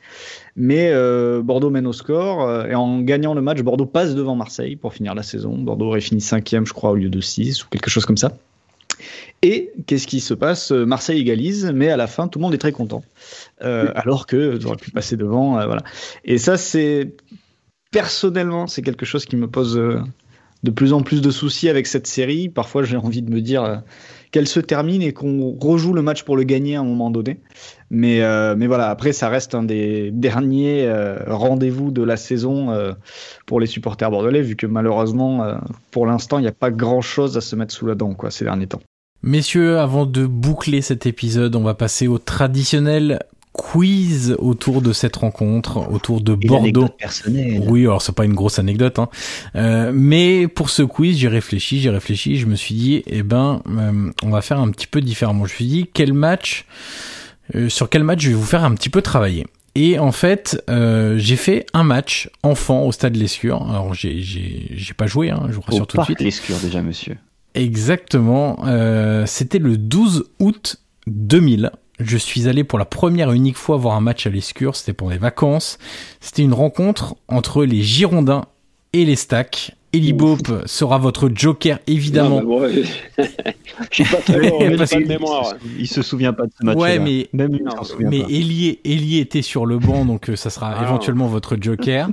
[0.57, 4.77] Mais euh, Bordeaux mène au score et en gagnant le match, Bordeaux passe devant Marseille
[4.77, 5.59] pour finir la saison.
[5.59, 8.33] Bordeaux aurait fini cinquième, je crois, au lieu de 6 ou quelque chose comme ça.
[9.43, 10.71] Et qu'est-ce qui se passe?
[10.71, 13.05] Marseille égalise, mais à la fin, tout le monde est très content.
[13.61, 15.53] alors que aurait pu passer devant.
[15.53, 15.83] voilà.
[16.25, 17.13] Et ça, c'est
[17.91, 20.01] personnellement, c'est quelque chose qui me pose euh,
[20.63, 22.49] de plus en plus de soucis avec cette série.
[22.49, 23.77] Parfois, j'ai envie de me dire euh,
[24.31, 27.41] qu'elle se termine et qu'on rejoue le match pour le gagner à un moment donné.
[27.91, 30.89] Mais, euh, voilà, après, ça reste un des derniers
[31.27, 32.95] rendez-vous de la saison
[33.47, 35.59] pour les supporters bordelais, vu que malheureusement,
[35.91, 38.45] pour l'instant, il n'y a pas grand-chose à se mettre sous la dent quoi, ces
[38.45, 38.81] derniers temps.
[39.23, 43.19] Messieurs, avant de boucler cet épisode, on va passer au traditionnel
[43.53, 46.89] quiz autour de cette rencontre, autour de Bordeaux.
[47.67, 49.09] Oui, alors c'est pas une grosse anecdote, hein.
[49.57, 53.63] Euh, mais pour ce quiz, j'ai réfléchi, j'ai réfléchi, je me suis dit, eh ben,
[53.69, 55.47] euh, on va faire un petit peu différemment.
[55.47, 56.65] Je me suis dit, quel match,
[57.55, 59.47] euh, sur quel match je vais vous faire un petit peu travailler.
[59.75, 63.63] Et en fait, j'ai fait un match enfant au stade Lescure.
[63.71, 66.21] Alors j'ai j'ai j'ai pas joué, hein, je vous rassure Au tout de suite.
[66.21, 67.17] Lescure déjà, monsieur.
[67.55, 68.65] Exactement.
[69.27, 70.77] C'était le 12 août
[71.07, 71.71] 2000.
[72.01, 74.75] Je suis allé pour la première et unique fois voir un match à l'Escure.
[74.75, 75.79] C'était pour les vacances.
[76.21, 78.47] C'était une rencontre entre les Girondins
[78.93, 79.73] et les Stacks.
[79.93, 82.41] Eli Bope sera votre joker, évidemment.
[82.43, 83.25] Non, mais bon,
[83.91, 85.55] je suis pas très bon, Parce pas de que- mémoire.
[85.79, 86.77] Il se souvient pas de ce match.
[86.79, 88.21] Ouais, mais- même lui, il Non, Mais.
[88.21, 90.83] Eli, Eli était sur le banc, donc euh, ça sera Ah.
[90.85, 92.09] éventuellement votre joker.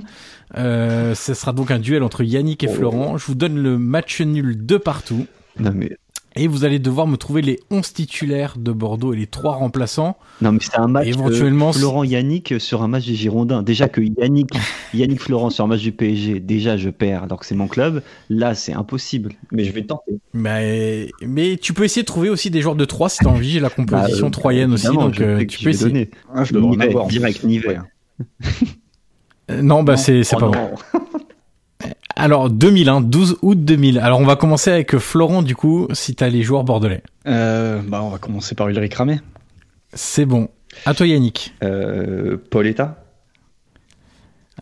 [0.56, 3.16] Euh, ce sera donc un duel entre Yannick et Florent.
[3.16, 5.26] Je vous donne le match nul de partout.
[5.60, 5.96] Non mais,
[6.36, 10.16] Et vous allez devoir me trouver les 11 titulaires de Bordeaux et les 3 remplaçants.
[10.40, 11.06] non mais c'est un match.
[11.06, 13.62] Et éventuellement, Florent Yannick sur un match des Girondins.
[13.64, 14.50] Déjà que Yannick,
[14.94, 18.02] Yannick Florent sur un match du PSG, déjà je perds alors que c'est mon club.
[18.30, 19.32] Là c'est impossible.
[19.50, 20.12] Mais je vais tenter.
[20.32, 23.50] Mais, mais tu peux essayer de trouver aussi des joueurs de 3 si t'as envie.
[23.50, 25.90] J'ai la composition Bah, euh, troyenne aussi, donc je euh, tu peux essayer.
[25.90, 26.10] donner.
[26.32, 27.06] Ah, je Nivet, avoir.
[27.08, 27.78] direct Nivet.
[29.50, 30.52] Euh, Non, bah c'est c'est Oh pas non.
[30.52, 31.00] bon.
[32.18, 34.00] Alors 2001, 12 août 2000.
[34.00, 37.02] Alors on va commencer avec euh, Florent du coup, si t'as les joueurs bordelais.
[37.26, 39.20] Euh, bah, on va commencer par Ulrich Ramé.
[39.94, 40.48] C'est bon.
[40.84, 41.54] À toi Yannick.
[41.62, 43.04] Euh, Pauletta.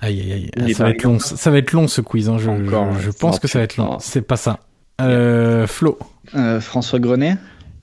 [0.01, 0.75] Aïe aïe aïe.
[0.75, 2.29] Ça, va être long, ça va être long ce quiz.
[2.29, 2.37] Hein.
[2.39, 3.15] Je, Encore, je, je ouais.
[3.19, 3.97] pense que ça va être long.
[4.01, 4.61] C'est pas ça.
[5.01, 5.99] Euh, Flo.
[6.35, 7.37] Euh, François Grenet.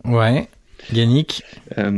[0.06, 0.48] Ouais.
[0.94, 1.42] Yannick.
[1.80, 1.90] Euh,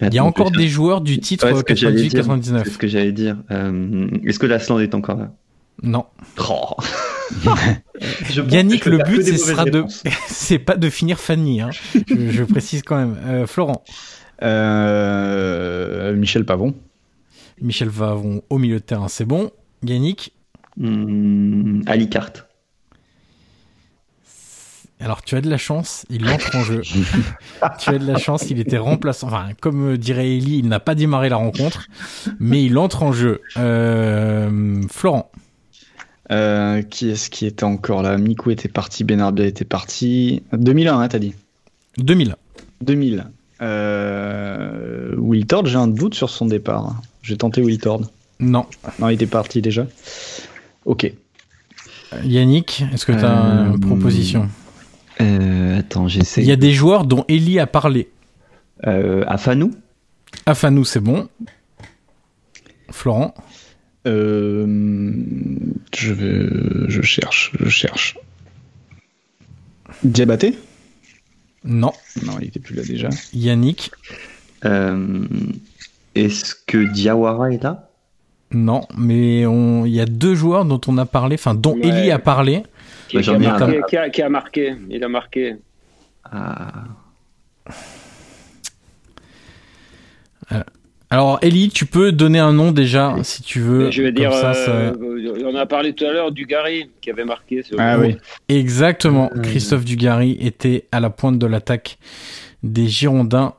[0.00, 2.22] Il y a encore des joueurs du titre Ouais, c'est ce que j'allais dire.
[2.22, 2.62] 98-99.
[2.64, 3.36] C'est ce que j'allais dire.
[3.50, 5.32] Est-ce que l'Asland est encore là?
[5.82, 6.06] Non.
[6.38, 6.76] Oh.
[8.30, 9.84] Je Yannick, le but, ce sera de,
[10.28, 11.60] c'est pas de finir Fanny.
[11.60, 11.70] Hein.
[12.08, 13.16] Je, je précise quand même.
[13.24, 13.82] Euh, Florent.
[14.42, 16.74] Euh, Michel Pavon.
[17.60, 19.50] Michel Vavon au milieu de terrain, c'est bon.
[19.82, 20.32] Yannick.
[20.76, 22.46] Hmm, Ali Carte.
[24.98, 26.80] Alors tu as de la chance, il entre en jeu.
[26.80, 29.26] tu as de la chance, il était remplaçant.
[29.26, 31.86] Enfin, comme euh, dirait Ellie, il n'a pas démarré la rencontre,
[32.40, 33.42] mais il entre en jeu.
[33.58, 35.30] Euh, Florent.
[36.32, 38.16] Euh, qui est-ce qui était encore là?
[38.18, 40.42] Mikou était parti, Benarbia était parti.
[40.52, 41.34] 2001, hein, t'as dit?
[41.98, 42.34] 2000.
[42.80, 43.26] 2000.
[43.62, 47.00] Euh, Will Tord, j'ai un doute sur son départ.
[47.22, 48.02] J'ai tenté Will Tord.
[48.40, 48.66] Non.
[48.98, 49.86] Non, il était parti déjà.
[50.84, 51.10] Ok.
[52.24, 54.48] Yannick, est-ce que tu as Euh, une proposition?
[55.20, 56.42] Euh, attends, j'essaie.
[56.42, 58.10] Il y a des joueurs dont Ellie a parlé.
[58.86, 59.72] Euh, Afanou
[60.44, 61.28] Afanou, c'est bon.
[62.90, 63.34] Florent.
[64.06, 64.66] Euh,
[65.96, 66.48] je vais,
[66.88, 68.16] je cherche, je cherche.
[70.04, 70.56] Diabaté?
[71.64, 71.92] Non.
[72.24, 73.08] Non, il était plus là déjà.
[73.32, 73.90] Yannick.
[74.64, 75.26] Euh,
[76.14, 77.90] Est-ce que Diawara est là?
[78.52, 78.82] Non.
[78.96, 81.88] Mais on- il y a deux joueurs dont on a parlé, enfin dont Ouais.
[81.88, 82.62] Ellie a parlé.
[83.08, 85.56] Qui, qui a marqué, qui, a, qui a marqué, il a marqué.
[86.24, 86.84] Ah.
[91.10, 93.90] Alors Ellie, tu peux donner un nom déjà si tu veux.
[93.90, 97.10] je vais dire, ça, ça- euh, on a parlé tout à l'heure du Gary qui
[97.10, 97.62] avait marqué.
[97.78, 98.16] Ah oui.
[98.48, 99.30] Exactement.
[99.36, 101.98] Euh, Christophe Dugarry était à la pointe de l'attaque
[102.62, 103.54] des Girondins.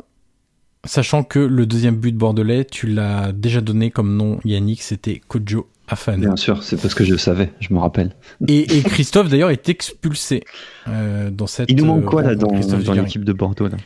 [0.83, 5.67] Sachant que le deuxième but bordelais, tu l'as déjà donné comme nom Yannick, c'était Kojo
[5.89, 6.17] Afan.
[6.17, 8.13] Bien sûr, c'est parce que je le savais, je me rappelle.
[8.47, 10.43] Et, et Christophe d'ailleurs est expulsé
[10.87, 11.69] euh, dans cette.
[11.71, 13.77] Il nous manque euh, quoi là dans, Christophe dans l'équipe de Bordeaux là?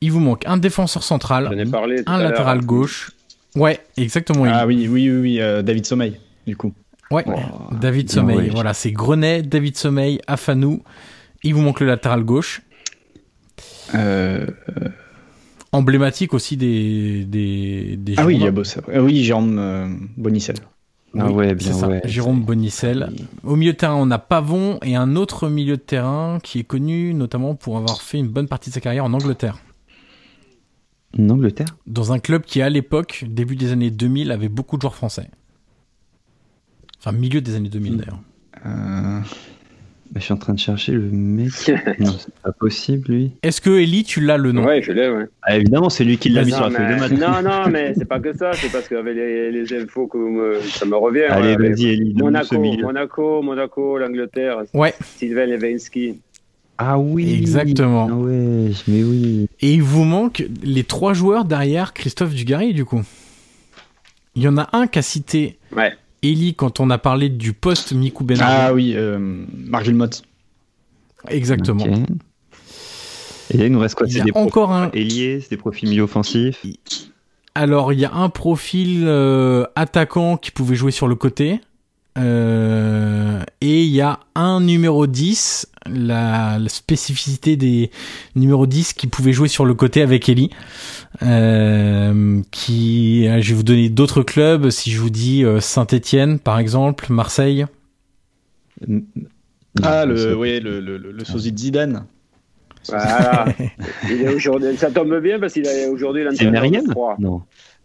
[0.00, 2.04] Il vous manque un défenseur central, ai parlé.
[2.04, 3.10] tout un latéral gauche.
[3.54, 4.44] Ouais, exactement.
[4.46, 6.72] Ah oui, oui, oui, oui, euh, David Sommeil, du coup.
[7.10, 7.24] Ouais.
[7.26, 8.50] Oh, David Sommeil.
[8.50, 10.82] Voilà, c'est Grenet, David Sommeil, Afanou.
[11.42, 12.62] Il vous manque le latéral gauche.
[13.94, 14.46] Euh,
[15.72, 18.52] Emblématique aussi des des, des ah oui, il y a.
[18.92, 19.86] Ah oui, Jérôme euh,
[20.16, 20.56] Bonicel.
[21.18, 21.88] Ah Oui, ouais, bien ça.
[21.88, 22.00] ouais.
[22.04, 23.10] Jérôme Bonicel.
[23.44, 26.64] Au milieu de terrain, on a Pavon et un autre milieu de terrain qui est
[26.64, 29.58] connu notamment pour avoir fait une bonne partie de sa carrière en Angleterre.
[31.18, 31.76] En Angleterre?
[31.86, 35.28] Dans un club qui, à l'époque, début des années 2000, avait beaucoup de joueurs français.
[36.98, 38.20] Enfin, milieu des années 2000 d'ailleurs.
[38.66, 39.20] Euh,
[40.12, 41.50] Bah, Je suis en train de chercher le mec.
[41.98, 43.32] non, c'est pas possible lui.
[43.42, 44.64] Est-ce que Ellie, tu l'as le nom?
[44.64, 45.26] Ouais, je l'ai, ouais.
[45.42, 47.42] Ah, évidemment, c'est lui qui l'a mis Vas-y, sur la Non, feuille de match.
[47.44, 48.52] non, non, mais c'est pas que ça.
[48.54, 51.22] C'est parce qu'avec les, les infos que me- ça me revient.
[51.30, 52.14] Allez, ouais, vas-y, Ellie.
[52.14, 56.20] Monaco, Monaco, l'Angleterre, Ouais, Sylvain Levinsky.
[56.82, 58.08] Ah oui Exactement.
[58.10, 59.46] Ah ouais, mais oui.
[59.60, 63.02] et il vous manque les trois joueurs derrière Christophe Dugarry, du coup.
[64.34, 65.92] Il y en a un qui a cité Ouais.
[66.22, 68.54] Ellie quand on a parlé du poste Mikou Benardi.
[68.56, 69.18] Ah oui, euh,
[69.66, 69.86] Marc.
[71.28, 71.84] Exactement.
[73.50, 74.90] Et là, il nous reste quoi Il y C'est a des profils encore un.
[74.92, 76.64] c'est des profils milieu offensifs.
[77.54, 81.60] Alors, il y a un profil euh, attaquant qui pouvait jouer sur le côté.
[82.20, 87.90] Euh, et il y a un numéro 10, la, la, spécificité des
[88.34, 90.50] numéros 10 qui pouvait jouer sur le côté avec Ellie.
[91.22, 94.70] Euh, qui, je vais vous donner d'autres clubs.
[94.70, 97.66] Si je vous dis Saint-Étienne, par exemple, Marseille.
[99.82, 102.04] Ah, le, oui, le, le, sosie de Zidane.
[102.88, 103.46] Voilà.
[104.10, 107.16] il est aujourd'hui, ça tombe bien parce qu'il est aujourd'hui l'entraîneur de 3.
[107.18, 107.42] Non.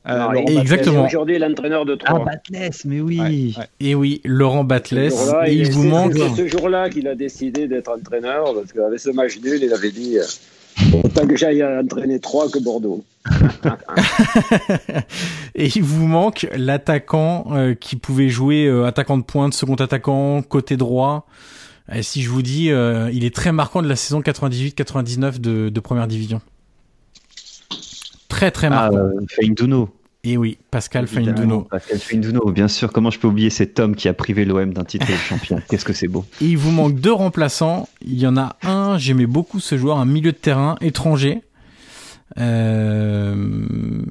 [0.07, 1.05] Euh, non exactement.
[1.05, 2.19] Aujourd'hui, l'entraîneur de 3.
[2.21, 3.19] Ah, Batles, mais oui.
[3.19, 3.67] Ouais, ouais.
[3.79, 5.09] Et oui, Laurent Batles.
[5.47, 6.13] Et il vous manque.
[6.13, 9.91] C'est ce jour-là qu'il a décidé d'être entraîneur parce qu'avec ce match nul, il avait
[9.91, 10.17] dit
[11.03, 13.03] autant que j'aille entraîner 3 que Bordeaux.
[15.55, 20.41] et il vous manque l'attaquant euh, qui pouvait jouer euh, attaquant de pointe, second attaquant,
[20.41, 21.27] côté droit.
[21.93, 25.69] Et si je vous dis, euh, il est très marquant de la saison 98-99 de,
[25.69, 26.41] de, première division.
[28.35, 28.97] Très très marquant.
[28.97, 29.89] Ah, euh, Feinduno.
[30.25, 31.61] Et oui, Pascal Feinduno.
[31.61, 32.91] Pascal Feinduno, bien sûr.
[32.91, 35.85] Comment je peux oublier cet homme qui a privé l'OM d'un titre de champion Qu'est-ce
[35.85, 36.25] que c'est beau.
[36.41, 37.87] Et il vous manque deux remplaçants.
[38.01, 41.43] Il y en a un, j'aimais beaucoup ce joueur, un milieu de terrain étranger.
[42.37, 43.35] Euh,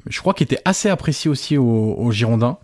[0.07, 2.57] je crois qu'il était assez apprécié aussi aux au Girondins.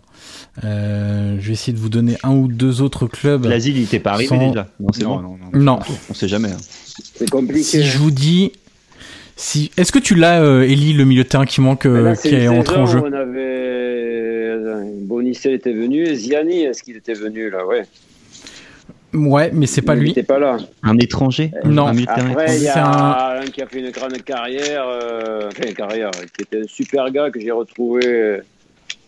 [0.64, 3.44] Euh, je vais essayer de vous donner un ou deux autres clubs.
[3.44, 4.48] L'asile, il n'était pas arrivé sans...
[4.48, 4.66] déjà.
[4.80, 5.78] Non, non, non, non, non.
[6.10, 6.50] On sait jamais.
[6.50, 6.58] Hein.
[7.14, 7.62] C'est compliqué.
[7.62, 8.52] Si je vous dis,
[9.36, 12.16] si, est-ce que tu l'as, euh, Eli, le milieu de terrain qui manque, euh, là,
[12.16, 14.56] qui est, entré en jeu On avait
[15.02, 17.82] Bonicet était venu, et Ziani, est-ce qu'il était venu là, ouais.
[19.14, 20.08] Ouais, mais c'est pas il lui.
[20.08, 20.56] n'était pas là.
[20.82, 21.50] Un étranger?
[21.64, 21.88] Non.
[21.88, 23.44] Un Après, il y C'est a un...
[23.44, 25.48] qui a fait une grande carrière, euh...
[25.48, 28.40] enfin une carrière, qui était un super gars que j'ai retrouvé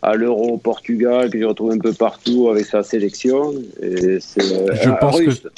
[0.02, 3.54] à l'Euro au Portugal, que j'ai retrouvé un peu partout avec sa sélection.
[3.80, 5.40] Et c'est Je un pense russe.
[5.40, 5.48] que.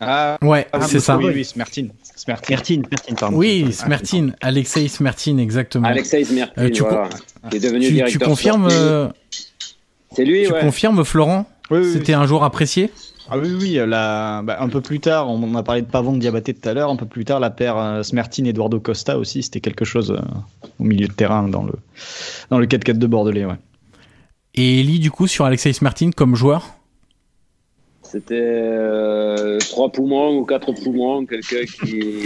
[0.00, 1.16] Ah, Ouais, ah, c'est ça.
[1.16, 1.88] Oui, oui, Smertin.
[2.14, 2.46] Smertin.
[2.46, 3.36] Smertin, Smertin, pardon.
[3.36, 5.88] Oui, Smertin, Alexei Smertin, exactement.
[5.88, 7.08] Alexei Smertin, Euh, tu voilà,
[7.50, 9.08] qui est devenu Tu, confirmes, euh,
[10.14, 10.60] C'est lui, tu ouais.
[10.60, 12.92] confirmes, Florent Oui, oui, C'était un joueur apprécié
[13.28, 14.42] Ah oui, oui, la...
[14.44, 16.90] bah, un peu plus tard, on a parlé de Pavon de Diabaté tout à l'heure,
[16.90, 20.20] un peu plus tard, la paire euh, Smertin-Eduardo Costa aussi, c'était quelque chose euh,
[20.78, 21.72] au milieu de terrain dans le,
[22.50, 23.56] dans le 4-4 de Bordelais, ouais.
[24.54, 26.77] Et Eli, du coup, sur Alexei Smertin comme joueur
[28.10, 32.24] C'était euh, trois poumons ou quatre poumons, quelqu'un qui,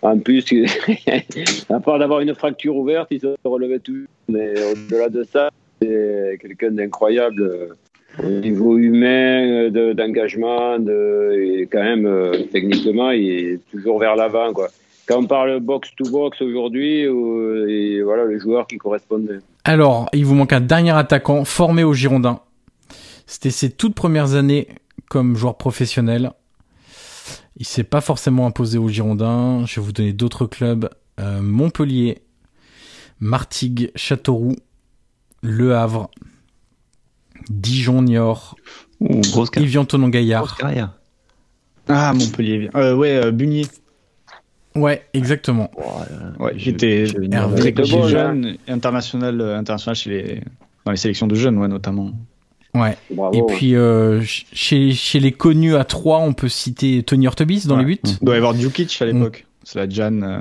[0.00, 0.44] en plus,
[1.68, 4.06] à part d'avoir une fracture ouverte, il se relevait tout.
[4.28, 5.50] Mais au-delà de ça,
[5.82, 7.76] c'est quelqu'un d'incroyable
[8.22, 14.16] au niveau humain, de- d'engagement, de, et quand même, euh, techniquement, il est toujours vers
[14.16, 14.68] l'avant, quoi.
[15.06, 17.06] Quand on parle box-to-box aujourd'hui,
[18.02, 19.40] voilà le joueur qui correspondait.
[19.64, 22.40] Alors, il vous manque un dernier attaquant formé au Girondins.
[23.26, 24.68] C'était ses toutes premières années
[25.08, 26.32] comme joueur professionnel.
[27.56, 29.64] Il s'est pas forcément imposé au Girondins.
[29.66, 30.90] Je vais vous donner d'autres clubs.
[31.20, 32.22] Euh, Montpellier,
[33.20, 34.56] Martigues, Châteauroux,
[35.42, 36.10] Le Havre,
[37.50, 38.56] Dijon, Niort,
[39.00, 40.58] Ouh, grosse, car- Evian Tonon Gaillard.
[41.88, 42.70] Ah, Montpellier.
[42.74, 43.66] Euh, ouais, euh, Bunier.
[44.74, 45.70] Ouais, exactement.
[46.40, 47.06] Ouais, Je- j'étais
[48.08, 50.40] jeune, international, euh, international chez les,
[50.84, 52.10] dans les sélections de jeunes, ouais, notamment.
[52.74, 52.96] Ouais.
[53.10, 53.48] Bravo.
[53.48, 57.66] Et puis euh, ch- chez, chez les connus à 3, on peut citer Tony Ortebis
[57.66, 57.82] dans Ouais.
[57.84, 58.00] les buts.
[58.20, 59.46] Il doit y avoir Djukic à l'époque.
[59.62, 60.20] C'est la Jan.
[60.22, 60.40] euh,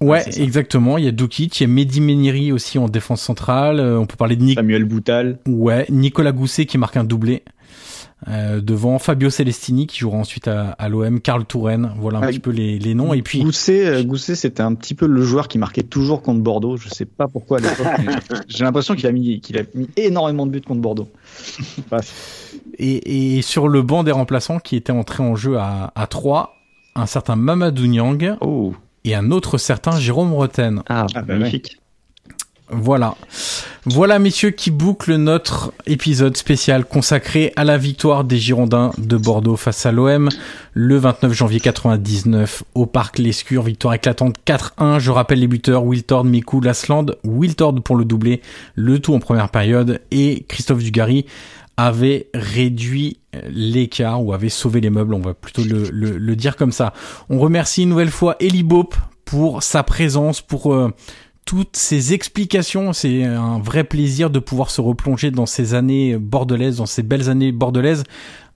[0.00, 0.96] Ouais, exactement.
[0.96, 3.80] Il y a Dukic, il y a Mehdi Meniri aussi en défense centrale.
[3.80, 5.40] Euh, on peut parler de Nick, Samuel Boutal.
[5.48, 7.42] ouais, Nicolas Gousset qui marque un doublé.
[8.26, 12.26] Euh, devant Fabio Celestini qui jouera ensuite à, à l'OM, Karl Touraine, voilà un Ah,
[12.26, 13.14] petit peu les, les noms.
[13.14, 16.40] Et puis Gousset, euh, Gousset, c'était un petit peu le joueur qui marquait toujours contre
[16.40, 16.76] Bordeaux.
[16.76, 17.86] Je sais pas pourquoi à l'époque.
[18.04, 18.14] mais
[18.48, 21.08] J'ai l'impression qu'il a mis, qu'il a mis énormément de buts contre Bordeaux.
[22.78, 26.54] Et, et sur le banc des remplaçants qui était entré en jeu à, à 3,
[26.96, 30.82] un certain Mamadou Niang Oh, et un autre certain Jérôme Roten.
[30.88, 31.78] ah, Ah, bah magnifique.
[32.70, 33.14] Voilà.
[33.86, 39.56] Voilà, messieurs, qui boucle notre épisode spécial consacré à la victoire des Girondins de Bordeaux
[39.56, 40.28] face à l'OM
[40.74, 43.62] le 29 janvier 99 au Parc Lescure.
[43.62, 44.98] Victoire éclatante 4-1.
[44.98, 47.06] Je rappelle les buteurs Wiltord, Mikou, Lasland.
[47.24, 48.42] Wiltord pour le doublé,
[48.74, 50.00] le tout en première période.
[50.10, 51.24] Et Christophe Dugarry
[51.78, 53.18] avait réduit
[53.50, 56.92] l'écart ou avait sauvé les meubles, on va plutôt le, dire comme ça.
[57.30, 60.92] On remercie une nouvelle fois Eli Bope pour sa présence, pour euh,
[61.48, 62.92] toutes ces explications.
[62.92, 67.30] C'est un vrai plaisir de pouvoir se replonger dans ces années bordelaises, dans ces belles
[67.30, 68.04] années bordelaises,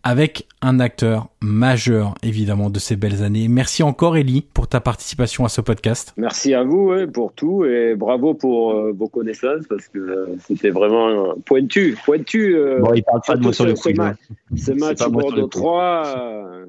[0.02, 3.48] avec un acteur majeur, évidemment, de ces belles années.
[3.48, 6.12] Merci encore, Ellie, pour ta participation à ce podcast.
[6.18, 10.68] Merci à vous pour tout et bravo pour euh, vos connaissances parce que euh, c'était
[10.68, 12.54] vraiment euh, pointu, pointu.
[12.56, 14.14] euh, Bon, il parle pas de moi sur le hein.
[14.54, 15.60] Ce match Bordeaux coup.
[15.60, 16.66] 3, euh,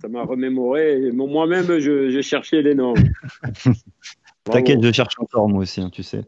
[0.00, 1.10] ça m'a remémoré.
[1.12, 2.94] Moi-même, je, je cherchais les noms.
[4.50, 6.24] T'inquiète, je cherche encore moi aussi, hein, tu sais.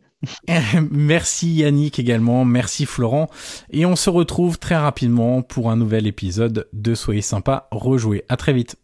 [0.90, 3.28] merci Yannick également, merci Florent.
[3.70, 8.24] Et on se retrouve très rapidement pour un nouvel épisode de Soyez sympa, rejouer.
[8.28, 8.76] À très vite.